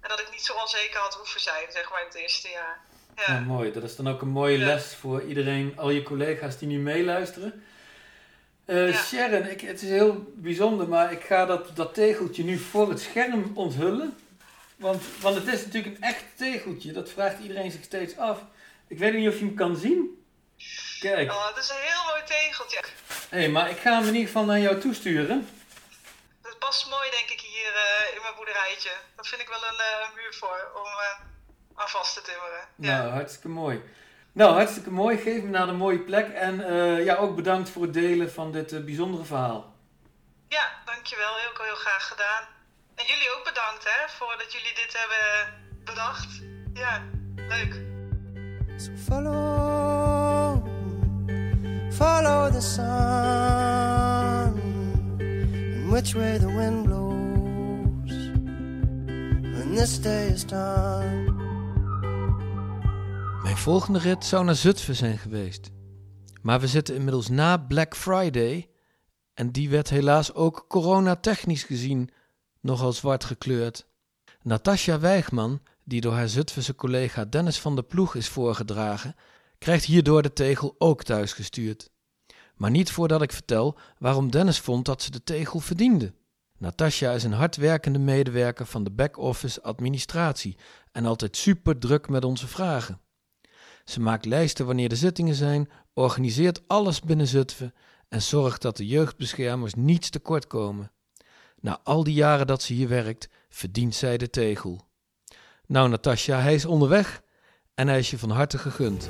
En 0.00 0.08
dat 0.08 0.20
ik 0.20 0.30
niet 0.30 0.44
zo 0.44 0.52
onzeker 0.52 1.00
had 1.00 1.14
hoeven 1.14 1.40
zijn, 1.40 1.72
zeg 1.72 1.90
maar, 1.90 2.00
in 2.00 2.06
het 2.06 2.14
eerste 2.16 2.48
jaar. 2.48 2.80
Ja, 3.16 3.32
Ja, 3.32 3.40
mooi. 3.40 3.72
Dat 3.72 3.82
is 3.82 3.96
dan 3.96 4.08
ook 4.08 4.22
een 4.22 4.28
mooie 4.28 4.58
Ja. 4.58 4.66
les 4.66 4.94
voor 5.00 5.22
iedereen, 5.22 5.72
al 5.76 5.90
je 5.90 6.02
collega's 6.02 6.58
die 6.58 6.68
nu 6.68 6.78
meeluisteren. 6.78 7.64
Eh, 8.64 8.92
Ja. 8.92 9.02
Sharon, 9.02 9.46
ik, 9.46 9.60
het 9.60 9.82
is 9.82 9.88
heel 9.88 10.24
bijzonder, 10.34 10.88
maar 10.88 11.12
ik 11.12 11.24
ga 11.24 11.44
dat, 11.46 11.76
dat 11.76 11.94
tegeltje 11.94 12.44
nu 12.44 12.58
voor 12.58 12.88
het 12.88 13.00
scherm 13.00 13.52
onthullen. 13.54 14.18
Want, 14.76 15.02
want 15.20 15.34
het 15.36 15.46
is 15.46 15.64
natuurlijk 15.64 15.96
een 15.96 16.02
echt 16.02 16.24
tegeltje, 16.36 16.92
dat 16.92 17.10
vraagt 17.10 17.38
iedereen 17.38 17.70
zich 17.70 17.84
steeds 17.84 18.16
af. 18.16 18.38
Ik 18.88 18.98
weet 18.98 19.14
niet 19.14 19.28
of 19.28 19.34
je 19.38 19.44
hem 19.44 19.54
kan 19.54 19.76
zien. 19.76 20.22
Kijk, 21.00 21.30
Oh, 21.32 21.46
het 21.48 21.56
is 21.64 21.70
een 21.70 21.76
heel 21.80 22.04
mooi 22.10 22.22
tegeltje. 22.24 22.80
Hey, 23.28 23.48
maar 23.48 23.70
ik 23.70 23.78
ga 23.78 23.90
hem 23.92 24.06
in 24.06 24.14
ieder 24.14 24.26
geval 24.26 24.44
naar 24.44 24.58
jou 24.58 24.80
toesturen. 24.80 25.48
Het 26.42 26.58
past 26.58 26.90
mooi, 26.90 27.10
denk 27.10 27.30
ik, 27.30 27.40
hier 27.40 27.72
eh, 27.74 28.14
in 28.16 28.22
mijn 28.22 28.34
boerderijtje. 28.36 28.90
Dat 29.16 29.26
vind 29.28 29.40
ik 29.40 29.48
wel 29.48 29.62
een 29.70 29.80
eh, 29.90 30.14
muur 30.14 30.34
voor 30.34 30.70
om 30.74 30.86
eh, 30.86 31.20
aan 31.80 31.88
vast 31.88 32.14
te 32.14 32.22
timmeren. 32.22 32.62
Ja. 32.76 32.98
Nou, 32.98 33.12
hartstikke 33.12 33.48
mooi. 33.48 33.82
Nou, 34.32 34.52
hartstikke 34.52 34.90
mooi. 34.90 35.16
Geef 35.16 35.42
me 35.42 35.48
naar 35.48 35.66
de 35.66 35.72
mooie 35.72 35.98
plek. 35.98 36.28
En 36.28 36.54
eh, 36.68 37.04
ja, 37.04 37.14
ook 37.14 37.36
bedankt 37.36 37.70
voor 37.70 37.82
het 37.82 37.92
delen 37.92 38.32
van 38.32 38.52
dit 38.52 38.84
bijzondere 38.84 39.24
verhaal. 39.24 39.74
ja, 40.48 40.66
dankjewel. 40.84 41.34
Heel, 41.36 41.64
heel 41.64 41.74
graag 41.74 42.08
gedaan. 42.08 42.42
En 42.94 43.04
jullie 43.06 43.30
ook 43.36 43.44
bedankt, 43.44 43.84
hè, 43.84 44.08
voor 44.08 44.34
dat 44.38 44.52
jullie 44.52 44.74
dit 44.74 44.96
hebben 44.98 45.54
bedacht. 45.84 46.28
Ja, 46.74 47.02
leuk. 47.36 47.74
So 48.76 48.90
follow, 49.06 49.37
follow 51.98 52.50
the 52.50 52.60
sun, 52.60 52.86
and 55.18 55.90
which 55.90 56.14
way 56.14 56.38
the 56.38 56.46
wind 56.46 56.84
blows 56.84 58.12
when 59.56 59.74
this 59.74 60.00
day 60.00 60.28
is 60.28 60.46
done. 60.46 61.36
Mijn 63.42 63.56
volgende 63.56 63.98
rit 63.98 64.24
zou 64.24 64.44
naar 64.44 64.54
Zutphen 64.54 64.94
zijn 64.96 65.18
geweest. 65.18 65.70
Maar 66.42 66.60
we 66.60 66.66
zitten 66.66 66.94
inmiddels 66.94 67.28
na 67.28 67.56
Black 67.56 67.96
Friday. 67.96 68.68
En 69.34 69.52
die 69.52 69.70
werd 69.70 69.88
helaas 69.88 70.34
ook 70.34 70.64
coronatechnisch 70.68 71.62
gezien 71.62 72.10
nogal 72.60 72.92
zwart 72.92 73.24
gekleurd. 73.24 73.86
Natasja 74.42 74.98
Wijgman, 75.00 75.60
die 75.84 76.00
door 76.00 76.12
haar 76.12 76.28
Zutphense 76.28 76.74
collega 76.74 77.24
Dennis 77.24 77.58
van 77.58 77.74
der 77.74 77.84
Ploeg 77.84 78.14
is 78.14 78.28
voorgedragen, 78.28 79.14
krijgt 79.58 79.84
hierdoor 79.84 80.22
de 80.22 80.32
tegel 80.32 80.74
ook 80.78 81.02
thuisgestuurd. 81.02 81.90
Maar 82.54 82.70
niet 82.70 82.90
voordat 82.90 83.22
ik 83.22 83.32
vertel 83.32 83.78
waarom 83.98 84.30
Dennis 84.30 84.58
vond 84.58 84.84
dat 84.84 85.02
ze 85.02 85.10
de 85.10 85.22
tegel 85.22 85.60
verdiende. 85.60 86.14
Natasja 86.58 87.12
is 87.12 87.24
een 87.24 87.32
hardwerkende 87.32 87.98
medewerker 87.98 88.66
van 88.66 88.84
de 88.84 88.90
back-office 88.90 89.62
administratie 89.62 90.56
en 90.92 91.06
altijd 91.06 91.36
super 91.36 91.78
druk 91.78 92.08
met 92.08 92.24
onze 92.24 92.46
vragen. 92.46 93.00
Ze 93.84 94.00
maakt 94.00 94.24
lijsten 94.24 94.66
wanneer 94.66 94.88
de 94.88 94.96
zittingen 94.96 95.34
zijn, 95.34 95.70
organiseert 95.94 96.68
alles 96.68 97.00
binnen 97.00 97.26
Zutphen 97.26 97.74
en 98.08 98.22
zorgt 98.22 98.62
dat 98.62 98.76
de 98.76 98.86
jeugdbeschermers 98.86 99.74
niets 99.74 100.10
tekort 100.10 100.46
komen. 100.46 100.92
Na 101.60 101.80
al 101.84 102.04
die 102.04 102.14
jaren 102.14 102.46
dat 102.46 102.62
ze 102.62 102.72
hier 102.72 102.88
werkt, 102.88 103.28
verdient 103.48 103.94
zij 103.94 104.16
de 104.16 104.30
tegel. 104.30 104.80
Nou, 105.66 105.88
Natasja, 105.88 106.40
hij 106.40 106.54
is 106.54 106.64
onderweg 106.64 107.22
en 107.74 107.88
hij 107.88 107.98
is 107.98 108.10
je 108.10 108.18
van 108.18 108.30
harte 108.30 108.58
gegund. 108.58 109.08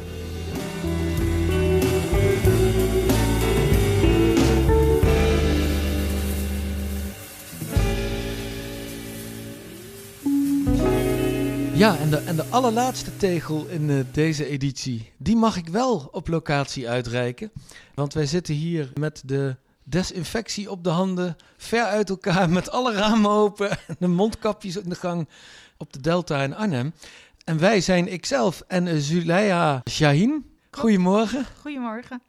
Ja, 11.78 11.99
en 11.99 12.11
de, 12.11 12.16
en 12.16 12.37
de 12.37 12.44
allerlaatste 12.44 13.16
tegel 13.16 13.66
in 13.66 13.90
eh, 13.90 13.97
deze 14.12 14.47
editie, 14.47 15.12
die 15.16 15.37
mag 15.37 15.56
ik 15.56 15.68
wel 15.68 16.08
op 16.12 16.28
locatie 16.28 16.88
uitreiken. 16.88 17.52
Want 17.94 18.14
wij 18.14 18.26
zitten 18.26 18.54
hier 18.54 18.90
met 18.94 19.23
de 19.25 19.56
desinfectie 19.82 20.70
op 20.70 20.85
de 20.85 20.90
handen, 20.90 21.37
ver 21.56 21.85
uit 21.85 22.11
elkaar, 22.11 22.50
met 22.50 22.70
alle 22.70 22.92
ramen 22.92 23.30
open 23.30 23.70
en 23.70 23.97
de 23.99 24.06
mondkapjes 24.06 24.76
in 24.76 24.88
de 24.88 24.94
gang 24.94 25.28
op 25.76 25.92
de 25.92 26.00
Delta 26.00 26.42
in 26.42 26.54
Arnhem. 26.54 26.92
En 27.44 27.58
wij 27.58 27.80
zijn 27.80 28.12
ikzelf 28.12 28.62
en 28.66 28.87
uh, 28.87 28.94
Zuleia 28.99 29.82
Shahin. 29.90 30.50
Goedemorgen. 30.70 31.47
Goedemorgen. 31.61 32.23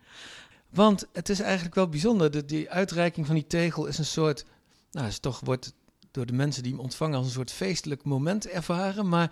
Want 0.69 1.07
het 1.13 1.29
is 1.29 1.39
eigenlijk 1.39 1.75
wel 1.75 1.89
bijzonder. 1.89 2.31
De, 2.31 2.45
die 2.45 2.69
uitreiking 2.69 3.25
van 3.25 3.35
die 3.35 3.47
tegel 3.47 3.85
is 3.85 3.97
een 3.97 4.05
soort. 4.05 4.45
Nou, 4.91 5.07
is 5.07 5.19
toch 5.19 5.39
wordt 5.43 5.73
door 6.11 6.25
de 6.25 6.33
mensen 6.33 6.63
die 6.63 6.71
hem 6.71 6.81
ontvangen 6.81 7.17
als 7.17 7.25
een 7.25 7.31
soort 7.31 7.51
feestelijk 7.51 8.03
moment 8.03 8.47
ervaren. 8.47 9.09
Maar 9.09 9.31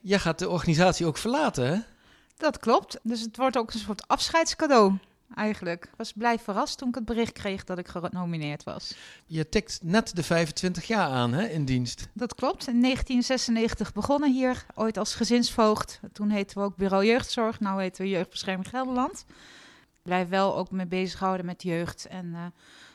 jij 0.00 0.18
gaat 0.18 0.38
de 0.38 0.48
organisatie 0.48 1.06
ook 1.06 1.16
verlaten, 1.16 1.66
hè? 1.66 1.78
Dat 2.36 2.58
klopt. 2.58 2.98
Dus 3.02 3.20
het 3.20 3.36
wordt 3.36 3.56
ook 3.56 3.72
een 3.72 3.78
soort 3.78 4.08
afscheidscadeau 4.08 4.98
eigenlijk. 5.34 5.84
Ik 5.84 5.96
was 5.96 6.12
blij 6.12 6.38
verrast 6.38 6.78
toen 6.78 6.88
ik 6.88 6.94
het 6.94 7.04
bericht 7.04 7.32
kreeg 7.32 7.64
dat 7.64 7.78
ik 7.78 7.88
genomineerd 7.88 8.64
was. 8.64 8.94
Je 9.26 9.48
tikt 9.48 9.78
net 9.82 10.16
de 10.16 10.22
25 10.22 10.84
jaar 10.84 11.08
aan, 11.08 11.32
hè, 11.32 11.46
in 11.46 11.64
dienst. 11.64 12.08
Dat 12.12 12.34
klopt. 12.34 12.68
In 12.68 12.80
1996 12.80 13.92
begonnen 13.92 14.32
hier, 14.32 14.66
ooit 14.74 14.98
als 14.98 15.14
gezinsvoogd. 15.14 16.00
Toen 16.12 16.30
heten 16.30 16.58
we 16.58 16.64
ook 16.64 16.76
Bureau 16.76 17.04
Jeugdzorg, 17.04 17.60
nu 17.60 17.68
heten 17.68 18.02
we 18.02 18.10
Jeugdbescherming 18.10 18.68
Gelderland. 18.68 19.24
Ik 19.28 20.02
blijf 20.02 20.28
wel 20.28 20.56
ook 20.56 20.70
mee 20.70 20.86
bezighouden 20.86 21.46
met 21.46 21.62
jeugd 21.62 22.06
en 22.06 22.34
eh, 22.34 22.40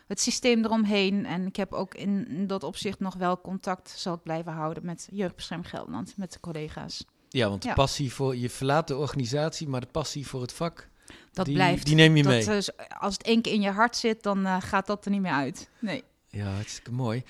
het 0.07 0.19
systeem 0.21 0.63
eromheen. 0.65 1.25
En 1.25 1.45
ik 1.45 1.55
heb 1.55 1.73
ook 1.73 1.95
in, 1.95 2.43
dat 2.47 2.63
opzicht 2.63 2.99
nog 2.99 3.15
wel 3.15 3.41
contact, 3.41 3.93
zal 3.97 4.13
ik 4.13 4.23
blijven 4.23 4.51
houden 4.51 4.85
met 4.85 5.07
Jeugdbescherming 5.11 5.69
Gelderland, 5.69 6.13
met 6.17 6.31
de 6.33 6.39
collega's. 6.39 7.05
Ja, 7.29 7.49
want 7.49 7.61
de 7.61 7.67
Ja. 7.67 7.73
passie 7.73 8.13
voor... 8.13 8.35
Je 8.35 8.49
verlaat 8.49 8.87
de 8.87 8.97
organisatie, 8.97 9.67
maar 9.67 9.81
de 9.81 9.87
passie 9.91 10.27
voor 10.27 10.41
het 10.41 10.53
vak... 10.53 10.89
Dat 11.31 11.45
die, 11.45 11.53
blijft. 11.55 11.85
Die 11.85 11.95
neem 11.95 12.15
je 12.15 12.23
dat, 12.23 12.31
mee. 12.47 12.61
z- 12.61 12.69
als 12.99 13.13
het 13.13 13.23
één 13.23 13.41
keer 13.41 13.53
in 13.53 13.61
je 13.61 13.69
hart 13.71 13.95
zit, 13.95 14.23
dan 14.23 14.45
eh, 14.45 14.57
gaat 14.59 14.87
dat 14.87 15.05
er 15.05 15.11
niet 15.11 15.21
meer 15.21 15.31
uit. 15.31 15.69
Nee. 15.79 16.03
Ja, 16.29 16.45
hartstikke 16.53 16.91
mooi. 16.91 17.23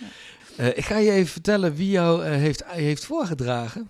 Eh, 0.58 0.68
ik 0.68 0.86
ga 0.86 0.98
je 0.98 1.12
even 1.12 1.32
vertellen 1.32 1.76
wie 1.76 1.90
jou 1.90 2.24
eh, 2.24 2.32
heeft, 2.32 2.66
heeft 2.66 3.06
voorgedragen. 3.06 3.90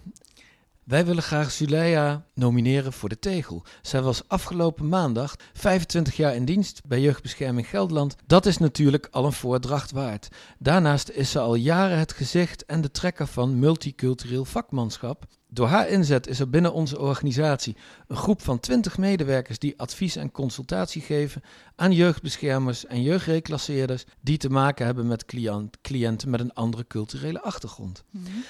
Wij 0.87 1.05
willen 1.05 1.23
graag 1.23 1.51
Zuleia 1.51 2.25
nomineren 2.33 2.93
voor 2.93 3.09
de 3.09 3.19
tegel. 3.19 3.63
Zij 3.81 4.01
was 4.01 4.27
afgelopen 4.27 4.89
maandag 4.89 5.35
25 5.53 6.15
jaar 6.15 6.35
in 6.35 6.45
dienst 6.45 6.81
bij 6.85 7.01
Jeugdbescherming 7.01 7.67
Gelderland. 7.67 8.15
Dat 8.25 8.45
is 8.45 8.57
natuurlijk 8.57 9.07
al 9.11 9.25
een 9.25 9.33
voordracht 9.33 9.91
waard. 9.91 10.27
Daarnaast 10.59 11.09
is 11.09 11.31
ze 11.31 11.39
al 11.39 11.55
jaren 11.55 11.97
het 11.97 12.13
gezicht 12.13 12.65
en 12.65 12.81
de 12.81 12.91
trekker 12.91 13.27
van 13.27 13.59
multicultureel 13.59 14.45
vakmanschap. 14.45 15.25
Door 15.57 15.67
haar 15.67 15.89
inzet 15.89 16.27
is 16.27 16.39
er 16.39 16.49
binnen 16.49 16.73
onze 16.73 16.99
organisatie 16.99 17.75
een 18.07 18.15
groep 18.15 18.41
van 18.41 18.59
20 18.59 18.97
medewerkers 18.97 19.59
die 19.59 19.79
advies 19.79 20.15
en 20.15 20.31
consultatie 20.31 21.01
geven 21.01 21.41
aan 21.75 21.91
jeugdbeschermers 21.91 22.85
en 22.85 23.01
jeugdreclasseerders 23.01 24.05
die 24.21 24.37
te 24.37 24.49
maken 24.49 24.85
hebben 24.85 25.07
met 25.07 25.25
cliënt, 25.25 25.81
cliënten 25.81 26.29
met 26.29 26.39
een 26.39 26.53
andere 26.53 26.87
culturele 26.87 27.41
achtergrond. 27.41 28.03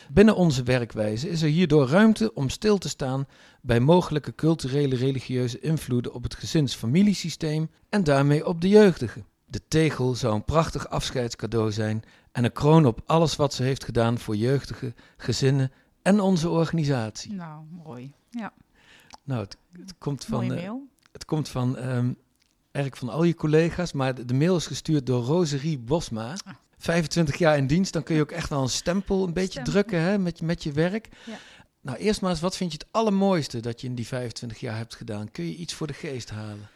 Binnen 0.09 0.35
onze 0.35 0.63
werkwijze 0.63 1.29
is 1.29 1.41
er 1.41 1.49
hierdoor 1.49 1.87
ruimte 1.87 2.33
om 2.33 2.49
stil 2.49 2.77
te 2.77 2.89
staan 2.89 3.27
bij 3.61 3.79
mogelijke 3.79 4.35
culturele 4.35 4.95
religieuze 4.95 5.59
invloeden 5.59 6.13
op 6.13 6.23
het 6.23 6.35
gezins-familiesysteem 6.35 7.69
en 7.89 8.03
daarmee 8.03 8.47
op 8.47 8.61
de 8.61 8.69
jeugdigen. 8.69 9.25
De 9.45 9.61
tegel 9.67 10.15
zou 10.15 10.33
een 10.35 10.45
prachtig 10.45 10.89
afscheidscadeau 10.89 11.71
zijn 11.71 12.03
en 12.31 12.43
een 12.43 12.53
kroon 12.53 12.85
op 12.85 13.01
alles 13.05 13.35
wat 13.35 13.53
ze 13.53 13.63
heeft 13.63 13.83
gedaan 13.83 14.17
voor 14.17 14.35
jeugdigen, 14.35 14.95
gezinnen 15.17 15.71
en 16.07 16.19
onze 16.19 16.49
organisatie. 16.49 17.33
Nou, 17.33 17.63
mooi. 17.83 18.13
Ja, 18.29 18.53
Nou, 19.23 19.41
het, 19.41 19.57
het 19.79 19.93
komt 19.97 20.25
van, 20.25 20.37
mooie 20.45 20.53
eh, 20.53 20.61
mail. 20.61 20.87
het 21.11 21.25
komt 21.25 21.49
van, 21.49 21.77
ehm, 21.77 22.11
eigenlijk 22.71 22.97
van 23.05 23.09
al 23.09 23.23
je 23.23 23.35
collega's, 23.35 23.91
maar 23.93 24.15
de, 24.15 24.25
de 24.25 24.33
mail 24.33 24.55
is 24.55 24.67
gestuurd 24.67 25.05
door 25.05 25.23
Roserie 25.23 25.77
Bosma. 25.77 26.31
Ah. 26.45 26.53
25 26.77 27.37
jaar 27.37 27.57
in 27.57 27.67
dienst, 27.67 27.93
dan 27.93 28.03
kun 28.03 28.15
je 28.15 28.21
ook 28.21 28.31
echt 28.31 28.49
wel 28.49 28.61
een 28.61 28.69
stempel 28.69 29.23
een 29.27 29.33
beetje 29.33 29.51
Stempel. 29.51 29.71
drukken 29.71 29.99
hè, 30.01 30.17
met, 30.17 30.39
je- 30.39 30.45
met 30.45 30.63
je 30.63 30.71
werk. 30.71 31.09
Ja. 31.25 31.37
Nou, 31.81 31.97
eerst 31.97 32.21
maar 32.21 32.29
eens, 32.31 32.39
wat 32.39 32.57
vind 32.57 32.71
je 32.71 32.77
het 32.77 32.87
allermooiste 32.91 33.59
dat 33.59 33.81
je 33.81 33.87
in 33.87 33.95
die 33.95 34.07
25 34.07 34.59
jaar 34.59 34.77
hebt 34.77 34.95
gedaan? 34.95 35.31
Kun 35.31 35.45
je 35.45 35.55
iets 35.55 35.73
voor 35.73 35.87
de 35.87 35.93
geest 35.93 36.29
halen? 36.29 36.67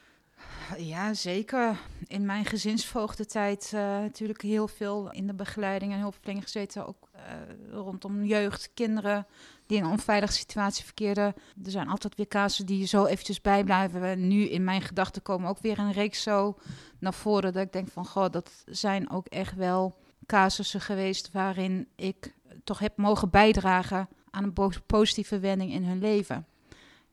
Ja, 0.77 1.13
zeker. 1.13 1.79
In 2.07 2.25
mijn 2.25 2.45
gezinsvoogdentijd 2.45 3.71
eh 3.73 3.81
natuurlijk 3.81 4.41
heel 4.41 4.67
veel 4.67 5.11
in 5.11 5.27
de 5.27 5.33
begeleiding 5.33 5.93
en 5.93 5.99
hulpverlening 5.99 6.43
gezeten. 6.43 6.87
Ook 6.87 7.09
eh, 7.11 7.23
rondom 7.71 8.23
jeugd, 8.23 8.71
kinderen 8.73 9.27
die 9.65 9.77
in 9.77 9.83
een 9.83 9.91
onveilige 9.91 10.33
situatie 10.33 10.85
verkeerden. 10.85 11.33
Er 11.63 11.71
zijn 11.71 11.87
altijd 11.87 12.15
weer 12.15 12.27
casussen 12.27 12.65
die 12.65 12.85
zo 12.85 13.05
eventjes 13.05 13.41
bijblijven. 13.41 14.27
Nu 14.27 14.43
in 14.43 14.63
mijn 14.63 14.81
gedachten 14.81 15.21
komen 15.21 15.49
ook 15.49 15.59
weer 15.59 15.79
een 15.79 15.91
reeks 15.91 16.21
zo 16.21 16.57
naar 16.99 17.13
voren. 17.13 17.53
Dat 17.53 17.63
ik 17.63 17.73
denk 17.73 17.87
van, 17.87 18.05
goh, 18.05 18.29
dat 18.29 18.63
zijn 18.65 19.09
ook 19.09 19.27
echt 19.27 19.55
wel 19.55 19.97
casussen 20.25 20.81
geweest 20.81 21.31
waarin 21.31 21.87
ik 21.95 22.33
toch 22.63 22.79
heb 22.79 22.97
mogen 22.97 23.29
bijdragen 23.29 24.09
aan 24.29 24.43
een 24.43 24.71
positieve 24.85 25.39
wending 25.39 25.71
in 25.71 25.83
hun 25.83 25.99
leven. 25.99 26.45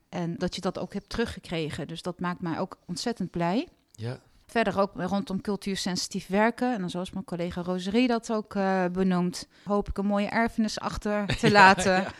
En 0.08 0.36
dat 0.36 0.54
je 0.54 0.60
dat 0.60 0.78
ook 0.78 0.92
hebt 0.92 1.08
teruggekregen. 1.08 1.88
Dus 1.88 2.02
dat 2.02 2.20
maakt 2.20 2.40
mij 2.40 2.58
ook 2.58 2.78
ontzettend 2.86 3.30
blij. 3.30 3.68
Ja, 3.92 4.20
Verder 4.50 4.80
ook 4.80 4.92
rondom 4.94 5.40
cultuursensitief 5.40 6.26
werken. 6.26 6.74
En 6.74 6.80
dan 6.80 6.90
zoals 6.90 7.10
mijn 7.10 7.24
collega 7.24 7.62
Roserie 7.62 8.08
dat 8.08 8.32
ook 8.32 8.54
eh, 8.54 8.84
benoemt, 8.92 9.48
hoop 9.64 9.88
ik 9.88 9.98
een 9.98 10.06
mooie 10.06 10.28
erfenis 10.28 10.80
achter 10.80 11.26
te 11.40 11.50
laten. 11.50 11.92
ja. 11.92 12.12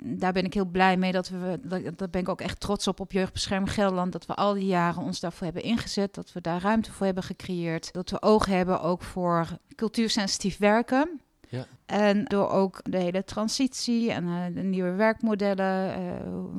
Daar 0.00 0.32
ben 0.32 0.44
ik 0.44 0.54
heel 0.54 0.64
blij 0.64 0.96
mee. 0.96 1.12
Dat 1.12 1.28
we, 1.28 1.60
dat, 1.62 1.98
daar 1.98 2.10
ben 2.10 2.20
ik 2.20 2.28
ook 2.28 2.40
echt 2.40 2.60
trots 2.60 2.88
op 2.88 3.00
op 3.00 3.12
Jeugdbescherming 3.12 3.72
Gelderland. 3.72 4.12
Dat 4.12 4.26
we 4.26 4.34
al 4.34 4.54
die 4.54 4.66
jaren 4.66 5.02
ons 5.02 5.20
daarvoor 5.20 5.44
hebben 5.44 5.62
ingezet. 5.62 6.14
Dat 6.14 6.32
we 6.32 6.40
daar 6.40 6.62
ruimte 6.62 6.92
voor 6.92 7.06
hebben 7.06 7.24
gecreëerd. 7.24 7.92
Dat 7.92 8.10
we 8.10 8.22
oog 8.22 8.46
hebben 8.46 8.80
ook 8.80 9.02
voor 9.02 9.46
cultuursensitief 9.74 10.58
werken. 10.58 11.20
Ja. 11.48 11.66
En 11.86 12.24
door 12.24 12.48
ook 12.48 12.80
de 12.82 12.98
hele 12.98 13.24
transitie 13.24 14.12
en 14.12 14.24
eh, 14.26 14.54
de 14.54 14.62
nieuwe 14.62 14.90
werkmodellen, 14.92 15.94
eh, 15.94 16.00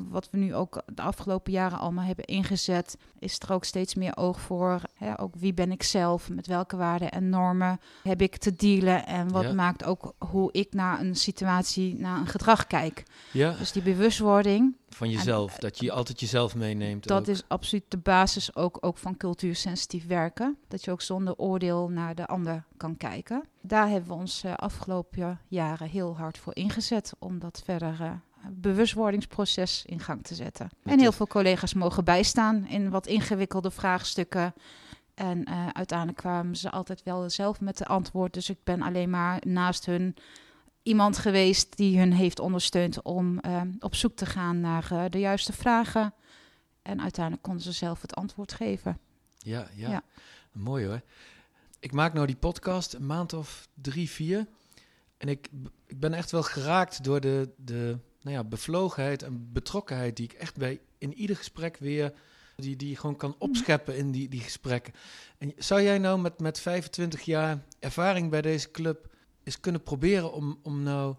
wat 0.09 0.27
we 0.31 0.37
nu 0.37 0.55
ook 0.55 0.81
de 0.93 1.01
afgelopen 1.01 1.51
jaren 1.51 1.79
allemaal 1.79 2.05
hebben 2.05 2.25
ingezet, 2.25 2.97
is 3.19 3.39
er 3.39 3.53
ook 3.53 3.63
steeds 3.63 3.95
meer 3.95 4.17
oog 4.17 4.41
voor. 4.41 4.81
Hè, 4.93 5.19
ook 5.19 5.35
wie 5.35 5.53
ben 5.53 5.71
ik 5.71 5.83
zelf, 5.83 6.29
met 6.29 6.47
welke 6.47 6.77
waarden 6.77 7.11
en 7.11 7.29
normen 7.29 7.79
heb 8.03 8.21
ik 8.21 8.37
te 8.37 8.55
dealen 8.55 9.05
en 9.05 9.31
wat 9.31 9.43
Ja. 9.43 9.53
maakt 9.53 9.83
ook 9.83 10.13
hoe 10.17 10.49
ik 10.51 10.73
naar 10.73 10.99
een 10.99 11.15
situatie, 11.15 11.95
naar 11.99 12.17
een 12.17 12.27
gedrag 12.27 12.67
kijk. 12.67 13.03
ja, 13.31 13.51
Dus 13.51 13.71
die 13.71 13.81
bewustwording, 13.81 14.75
van 14.89 15.09
jezelf. 15.09 15.55
Dat 15.55 15.79
je 15.79 15.91
altijd 15.91 16.19
jezelf 16.19 16.55
meeneemt. 16.55 17.07
dat 17.07 17.19
ook. 17.19 17.27
is 17.27 17.43
absoluut 17.47 17.83
de 17.87 17.97
basis 17.97 18.55
ook, 18.55 18.77
ook 18.81 18.97
van 18.97 19.17
cultuursensitief 19.17 20.07
werken. 20.07 20.57
Dat 20.67 20.83
je 20.83 20.91
ook 20.91 21.01
zonder 21.01 21.35
oordeel 21.35 21.89
naar 21.89 22.15
de 22.15 22.25
ander 22.27 22.63
kan 22.77 22.97
kijken. 22.97 23.43
Daar 23.61 23.89
hebben 23.89 24.09
we 24.09 24.15
ons 24.15 24.43
eh, 24.43 24.53
afgelopen 24.53 25.14
jaren 25.47 25.89
heel 25.89 26.17
hard 26.17 26.37
voor 26.37 26.55
ingezet 26.55 27.13
om 27.19 27.39
dat 27.39 27.61
verder 27.65 28.01
eh, 28.01 28.11
bewustwordingsproces 28.51 29.83
in 29.85 29.99
gang 29.99 30.23
te 30.23 30.35
zetten. 30.35 30.69
En 30.83 30.99
heel 30.99 31.11
veel 31.11 31.27
collega's 31.27 31.73
mogen 31.73 32.03
bijstaan 32.03 32.67
in 32.67 32.89
wat 32.89 33.07
ingewikkelde 33.07 33.71
vraagstukken. 33.71 34.53
En 35.13 35.43
eh, 35.43 35.67
uiteindelijk 35.67 36.17
kwamen 36.17 36.55
ze 36.55 36.71
altijd 36.71 37.03
wel 37.03 37.29
zelf 37.29 37.61
met 37.61 37.77
de 37.77 37.85
antwoord. 37.85 38.33
Dus 38.33 38.49
ik 38.49 38.57
ben 38.63 38.81
alleen 38.81 39.09
maar 39.09 39.41
naast 39.45 39.85
hun 39.85 40.15
iemand 40.83 41.17
geweest 41.17 41.77
die 41.77 41.97
hun 41.99 42.13
heeft 42.13 42.39
ondersteund 42.39 43.01
om 43.01 43.39
eh, 43.39 43.61
op 43.79 43.95
zoek 43.95 44.15
te 44.15 44.25
gaan 44.25 44.59
naar 44.59 45.09
de 45.09 45.19
juiste 45.19 45.53
vragen. 45.53 46.13
En 46.81 47.01
uiteindelijk 47.01 47.43
konden 47.43 47.63
ze 47.63 47.71
zelf 47.71 48.01
het 48.01 48.15
antwoord 48.15 48.53
geven. 48.53 48.99
Ja, 49.37 49.67
ja. 49.75 49.89
Ja. 49.89 50.03
Mooi 50.51 50.85
hoor. 50.85 51.01
Ik 51.79 51.91
maak 51.91 52.13
nou 52.13 52.25
die 52.25 52.35
podcast 52.35 52.93
een 52.93 53.05
maand 53.05 53.33
of 53.33 53.67
drie, 53.73 54.09
vier. 54.09 54.47
En 55.25 55.31
ik, 55.31 55.49
ik 55.85 55.99
ben 55.99 56.13
echt 56.13 56.31
wel 56.31 56.43
geraakt 56.43 57.03
door 57.03 57.19
de, 57.19 57.49
de 57.57 57.97
nou 58.21 58.35
ja, 58.35 58.43
bevlogenheid 58.43 59.23
en 59.23 59.51
betrokkenheid 59.51 60.15
die 60.15 60.25
ik 60.25 60.33
echt 60.33 60.57
bij 60.57 60.79
in 60.97 61.13
ieder 61.13 61.35
gesprek 61.35 61.77
weer, 61.77 62.13
die, 62.55 62.75
die 62.75 62.95
gewoon 62.95 63.15
kan 63.15 63.35
opscheppen 63.37 63.97
in 63.97 64.11
die, 64.11 64.29
die 64.29 64.41
gesprekken. 64.41 64.93
En 65.37 65.53
zou 65.57 65.81
jij 65.81 65.97
nou 65.97 66.19
met, 66.19 66.39
met 66.39 66.59
25 66.59 67.21
jaar 67.21 67.63
ervaring 67.79 68.29
bij 68.29 68.41
deze 68.41 68.71
club 68.71 69.09
eens 69.43 69.59
kunnen 69.59 69.83
proberen 69.83 70.33
om, 70.33 70.59
om 70.63 70.83
nou... 70.83 71.15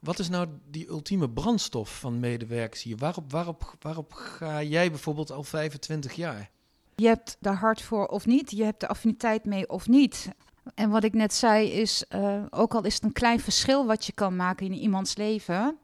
Wat 0.00 0.18
is 0.18 0.28
nou 0.28 0.48
die 0.70 0.88
ultieme 0.88 1.30
brandstof 1.30 1.98
van 1.98 2.20
medewerkers 2.20 2.82
hier? 2.82 2.96
Waarop, 2.96 3.32
waarop, 3.32 3.74
waarop 3.80 4.12
ga 4.12 4.62
jij 4.62 4.90
bijvoorbeeld 4.90 5.30
al 5.30 5.42
25 5.42 6.12
jaar? 6.12 6.50
Je 6.96 7.06
hebt 7.06 7.36
daar 7.40 7.56
hart 7.56 7.82
voor 7.82 8.06
of 8.06 8.26
niet, 8.26 8.50
je 8.50 8.64
hebt 8.64 8.80
de 8.80 8.88
affiniteit 8.88 9.44
mee 9.44 9.68
of 9.68 9.88
niet. 9.88 10.28
En 10.74 10.90
wat 10.90 11.04
ik 11.04 11.14
net 11.14 11.34
zei 11.34 11.70
is, 11.70 12.04
eh, 12.08 12.42
ook 12.50 12.74
al 12.74 12.84
is 12.84 12.94
het 12.94 13.02
een 13.02 13.12
klein 13.12 13.40
verschil 13.40 13.86
wat 13.86 14.06
je 14.06 14.12
kan 14.12 14.36
maken 14.36 14.66
in 14.66 14.74
iemands 14.74 15.16
leven, 15.16 15.78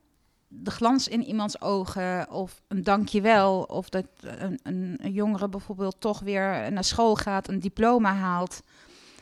de 0.49 0.71
glans 0.71 1.09
in 1.09 1.25
iemands 1.25 1.61
ogen 1.61 2.31
of 2.31 2.63
een 2.69 2.83
dankjewel, 2.83 3.63
of 3.63 3.89
dat 3.89 4.07
een, 4.21 4.61
een, 4.63 4.99
een 5.03 5.13
jongere 5.13 5.49
bijvoorbeeld 5.49 6.01
toch 6.01 6.21
weer 6.21 6.73
naar 6.73 6.85
school 6.85 7.15
gaat, 7.15 7.49
een 7.49 7.61
diploma 7.61 8.15
haalt, 8.15 8.63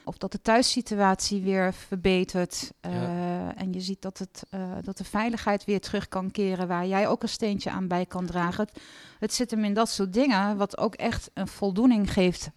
of 0.05 0.19
dat 0.19 0.33
de 0.33 0.43
thuissituatie 0.43 1.43
weer 1.43 1.75
verbetert 1.75 2.73
eh, 2.81 3.61
en 3.61 3.73
je 3.73 3.81
ziet 3.81 4.03
dat, 4.03 4.19
het, 4.19 4.47
eh, 4.51 4.73
dat 4.83 4.97
de 4.97 5.05
veiligheid 5.05 5.65
weer 5.65 5.81
terug 5.81 6.09
kan 6.09 6.31
keren, 6.31 6.69
waar 6.69 6.87
jij 6.87 7.09
ook 7.09 7.23
een 7.23 7.29
steentje 7.29 7.71
aan 7.71 7.89
bij 7.89 8.07
kan 8.07 8.27
dragen. 8.27 8.65
Het, 8.65 8.83
het 9.19 9.35
zit 9.35 9.51
hem 9.51 9.65
in 9.65 9.75
dat 9.75 9.89
soort 9.89 10.13
dingen, 10.13 10.57
wat 10.57 10.79
ook 10.79 10.95
echt 10.95 11.31
een 11.35 11.49
voldoening 11.49 12.13
geeft. 12.13 12.51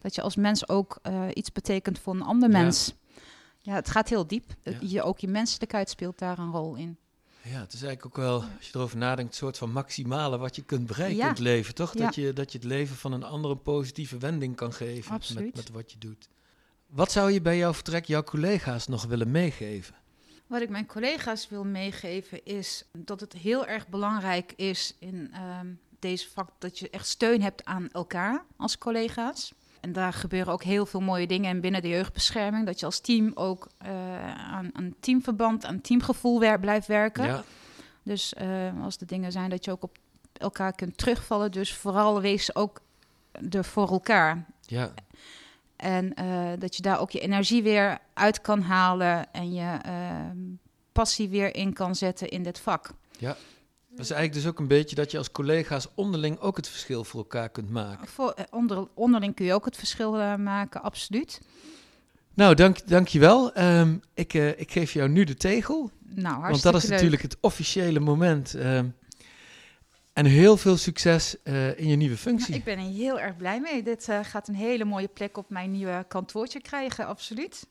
Dat 0.00 0.14
je 0.14 0.22
als 0.22 0.36
mens 0.36 0.68
ook 0.68 0.98
eh, 1.02 1.24
iets 1.34 1.52
betekent 1.52 1.98
voor 1.98 2.14
een 2.14 2.22
ander 2.22 2.50
Ja. 2.50 2.60
mens. 2.62 2.94
Ja, 3.58 3.74
het 3.74 3.90
gaat 3.90 4.08
heel 4.08 4.26
diep. 4.26 4.54
Ja. 4.62 4.72
Je, 4.80 5.02
ook 5.02 5.18
je 5.18 5.28
menselijkheid 5.28 5.90
speelt 5.90 6.18
daar 6.18 6.38
een 6.38 6.50
rol 6.50 6.74
in. 6.74 6.96
Ja, 7.42 7.60
het 7.60 7.72
is 7.72 7.82
eigenlijk 7.82 8.06
ook 8.06 8.24
wel, 8.24 8.34
als 8.56 8.66
je 8.68 8.74
erover 8.74 8.96
nadenkt, 8.96 9.30
een 9.32 9.36
soort 9.38 9.58
van 9.58 9.72
maximale 9.72 10.38
wat 10.38 10.56
je 10.56 10.62
kunt 10.62 10.86
bereiken 10.86 11.16
Ja. 11.16 11.22
in 11.24 11.28
het 11.30 11.38
leven, 11.38 11.74
toch? 11.74 11.92
Dat, 11.94 12.14
Ja. 12.14 12.22
je, 12.22 12.32
dat 12.32 12.52
je 12.52 12.58
het 12.58 12.66
leven 12.66 12.96
van 12.96 13.12
een 13.12 13.22
ander 13.24 13.50
een 13.50 13.62
positieve 13.62 14.18
wending 14.18 14.56
kan 14.56 14.72
geven 14.72 15.12
met, 15.12 15.20
Absoluut. 15.20 15.56
met 15.56 15.70
wat 15.70 15.92
je 15.92 15.98
doet. 15.98 16.28
Wat 16.86 17.12
zou 17.12 17.30
je 17.30 17.40
bij 17.40 17.56
jouw 17.56 17.74
vertrek 17.74 18.04
jouw 18.04 18.22
collega's 18.22 18.86
nog 18.86 19.04
willen 19.04 19.30
meegeven? 19.30 19.94
Wat 20.46 20.60
ik 20.60 20.68
mijn 20.68 20.86
collega's 20.86 21.48
wil 21.48 21.64
meegeven 21.64 22.44
is 22.44 22.84
dat 22.92 23.20
het 23.20 23.32
heel 23.32 23.66
erg 23.66 23.88
belangrijk 23.88 24.52
is 24.56 24.96
in 24.98 25.30
ehm, 25.32 25.66
deze 25.98 26.30
vak 26.30 26.50
dat 26.58 26.78
je 26.78 26.90
echt 26.90 27.06
steun 27.06 27.42
hebt 27.42 27.64
aan 27.64 27.88
elkaar 27.90 28.44
als 28.56 28.78
collega's. 28.78 29.52
En 29.80 29.92
daar 29.92 30.12
gebeuren 30.12 30.52
ook 30.52 30.62
heel 30.62 30.86
veel 30.86 31.00
mooie 31.00 31.26
dingen. 31.26 31.50
En 31.50 31.60
binnen 31.60 31.82
de 31.82 31.88
jeugdbescherming, 31.88 32.66
dat 32.66 32.80
je 32.80 32.86
als 32.86 33.00
team 33.00 33.30
ook 33.34 33.68
eh, 33.78 33.90
aan 34.52 34.70
een 34.72 34.94
teamverband, 35.00 35.64
aan 35.64 35.80
teamgevoel 35.80 36.40
wer- 36.40 36.60
blijft 36.60 36.86
werken. 36.86 37.24
Ja, 37.24 37.44
Dus 38.02 38.34
eh, 38.34 38.82
als 38.82 38.96
er 38.96 39.06
dingen 39.06 39.32
zijn 39.32 39.50
dat 39.50 39.64
je 39.64 39.70
ook 39.70 39.82
op 39.82 39.98
elkaar 40.32 40.72
kunt 40.74 40.98
terugvallen. 40.98 41.52
Dus 41.52 41.74
vooral 41.74 42.20
wees 42.20 42.54
ook 42.54 42.80
er 43.50 43.64
voor 43.64 43.90
elkaar. 43.90 44.44
ja, 44.60 44.90
En 45.76 46.14
eh, 46.14 46.48
dat 46.58 46.76
je 46.76 46.82
daar 46.82 47.00
ook 47.00 47.10
je 47.10 47.20
energie 47.20 47.62
weer 47.62 47.98
uit 48.14 48.40
kan 48.40 48.60
halen 48.62 49.32
en 49.32 49.52
je 49.52 49.76
passie 50.92 51.28
weer 51.28 51.54
in 51.54 51.72
kan 51.72 51.94
zetten 51.94 52.28
in 52.28 52.42
dit 52.42 52.60
vak. 52.60 52.90
Dat 53.90 54.04
is 54.04 54.10
eigenlijk 54.10 54.32
dus 54.32 54.46
ook 54.46 54.58
een 54.58 54.68
beetje 54.68 54.96
dat 54.96 55.10
je 55.10 55.18
als 55.18 55.32
collega's 55.32 55.88
onderling 55.94 56.38
ook 56.38 56.56
het 56.56 56.68
verschil 56.68 57.04
voor 57.04 57.20
elkaar 57.20 57.48
kunt 57.48 57.70
maken. 57.70 58.08
Voor, 58.08 58.30
eh, 58.30 58.44
onder, 58.50 58.88
onderling 58.94 59.34
kun 59.34 59.44
je 59.44 59.54
ook 59.54 59.64
het 59.64 59.76
verschil 59.76 60.18
eh, 60.18 60.34
maken, 60.34 60.82
absoluut. 60.82 61.40
Nou, 62.34 62.54
dank, 62.54 62.88
dankjewel. 62.88 63.52
Ehm 63.52 63.94
ik, 64.14 64.34
eh, 64.34 64.60
ik 64.60 64.72
geef 64.72 64.92
jou 64.92 65.08
nu 65.08 65.24
de 65.24 65.34
tegel, 65.34 65.90
Nou, 66.00 66.40
hartstikke 66.40 66.50
want 66.50 66.62
dat 66.62 66.74
is 66.74 66.82
leuk. 66.82 66.90
natuurlijk 66.90 67.22
het 67.22 67.36
officiële 67.40 68.00
moment. 68.00 68.54
Ehm, 68.54 68.86
en 70.12 70.26
heel 70.26 70.56
veel 70.56 70.76
succes 70.76 71.42
eh, 71.42 71.78
in 71.78 71.88
je 71.88 71.96
nieuwe 71.96 72.16
functie. 72.16 72.48
Nou, 72.48 72.58
ik 72.58 72.64
ben 72.64 72.78
er 72.78 72.90
heel 72.90 73.20
erg 73.20 73.36
blij 73.36 73.60
mee. 73.60 73.82
Dit 73.82 74.08
eh, 74.08 74.18
gaat 74.22 74.48
een 74.48 74.54
hele 74.54 74.84
mooie 74.84 75.08
plek 75.08 75.36
op 75.36 75.50
mijn 75.50 75.70
nieuwe 75.70 76.04
kantoortje 76.08 76.60
krijgen, 76.60 77.06
absoluut. 77.06 77.66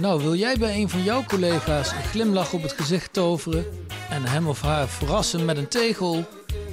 Nou, 0.00 0.22
wil 0.22 0.34
jij 0.34 0.56
bij 0.58 0.76
een 0.76 0.88
van 0.88 1.02
jouw 1.02 1.24
collega's 1.24 1.90
een 1.90 2.04
glimlach 2.04 2.52
op 2.52 2.62
het 2.62 2.72
gezicht 2.72 3.12
toveren 3.12 3.66
en 4.10 4.24
hem 4.24 4.48
of 4.48 4.60
haar 4.60 4.88
verrassen 4.88 5.44
met 5.44 5.56
een 5.56 5.68
tegel? 5.68 6.24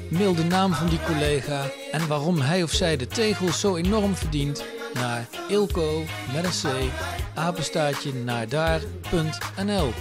Mail 0.10 0.36
de 0.36 0.44
naam 0.44 0.74
van 0.74 0.88
die 0.90 1.00
collega 1.06 1.66
en 1.92 2.08
waarom 2.08 2.40
hij 2.40 2.64
of 2.64 2.72
zij 2.72 2.98
de 2.98 3.08
tegel 3.08 3.52
zo 3.52 3.76
enorm 3.76 4.16
verdient 4.16 4.64
naar 4.94 5.28
ilko 5.48 6.04
met 6.34 6.44
een 6.44 6.52
c 6.52 6.92
apenstaartje 7.34 8.14
naar 8.14 8.50
daar.nl. 8.50 9.94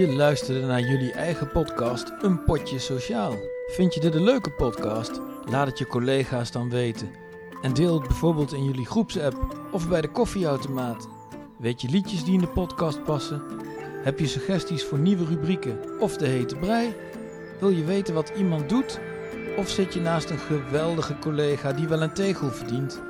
Je 0.00 0.12
luisterde 0.12 0.66
naar 0.66 0.80
jullie 0.80 1.12
eigen 1.12 1.50
podcast 1.50 2.12
Een 2.20 2.44
Potje 2.44 2.78
Sociaal. 2.78 3.36
Vind 3.66 3.94
je 3.94 4.00
dit 4.00 4.14
een 4.14 4.22
leuke 4.22 4.50
podcast? 4.50 5.20
Laat 5.44 5.66
het 5.66 5.78
je 5.78 5.86
collega's 5.86 6.50
dan 6.50 6.70
weten. 6.70 7.10
En 7.62 7.74
deel 7.74 7.94
het 7.94 8.08
bijvoorbeeld 8.08 8.52
in 8.52 8.64
jullie 8.64 8.86
groepsapp 8.86 9.56
of 9.72 9.88
bij 9.88 10.00
de 10.00 10.10
koffieautomaat. 10.10 11.08
Weet 11.58 11.80
je 11.80 11.88
liedjes 11.88 12.24
die 12.24 12.34
in 12.34 12.40
de 12.40 12.48
podcast 12.48 13.04
passen? 13.04 13.42
Heb 14.02 14.18
je 14.18 14.26
suggesties 14.26 14.84
voor 14.84 14.98
nieuwe 14.98 15.24
rubrieken 15.24 16.00
of 16.00 16.16
de 16.16 16.26
hete 16.26 16.56
brei? 16.56 16.94
Wil 17.58 17.70
je 17.70 17.84
weten 17.84 18.14
wat 18.14 18.32
iemand 18.36 18.68
doet? 18.68 19.00
Of 19.56 19.68
zit 19.68 19.94
je 19.94 20.00
naast 20.00 20.30
een 20.30 20.38
geweldige 20.38 21.18
collega 21.18 21.72
die 21.72 21.88
wel 21.88 22.02
een 22.02 22.14
tegel 22.14 22.50
verdient? 22.50 23.00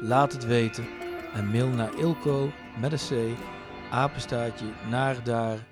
Laat 0.00 0.32
het 0.32 0.46
weten 0.46 0.86
en 1.34 1.50
mail 1.50 1.68
naar 1.68 1.98
ilko 1.98 2.50
met 2.80 2.92
een 2.92 3.34
c 3.34 3.38
apenstaartje 3.90 4.66
naar 4.88 5.24
daar.nl. 5.24 5.71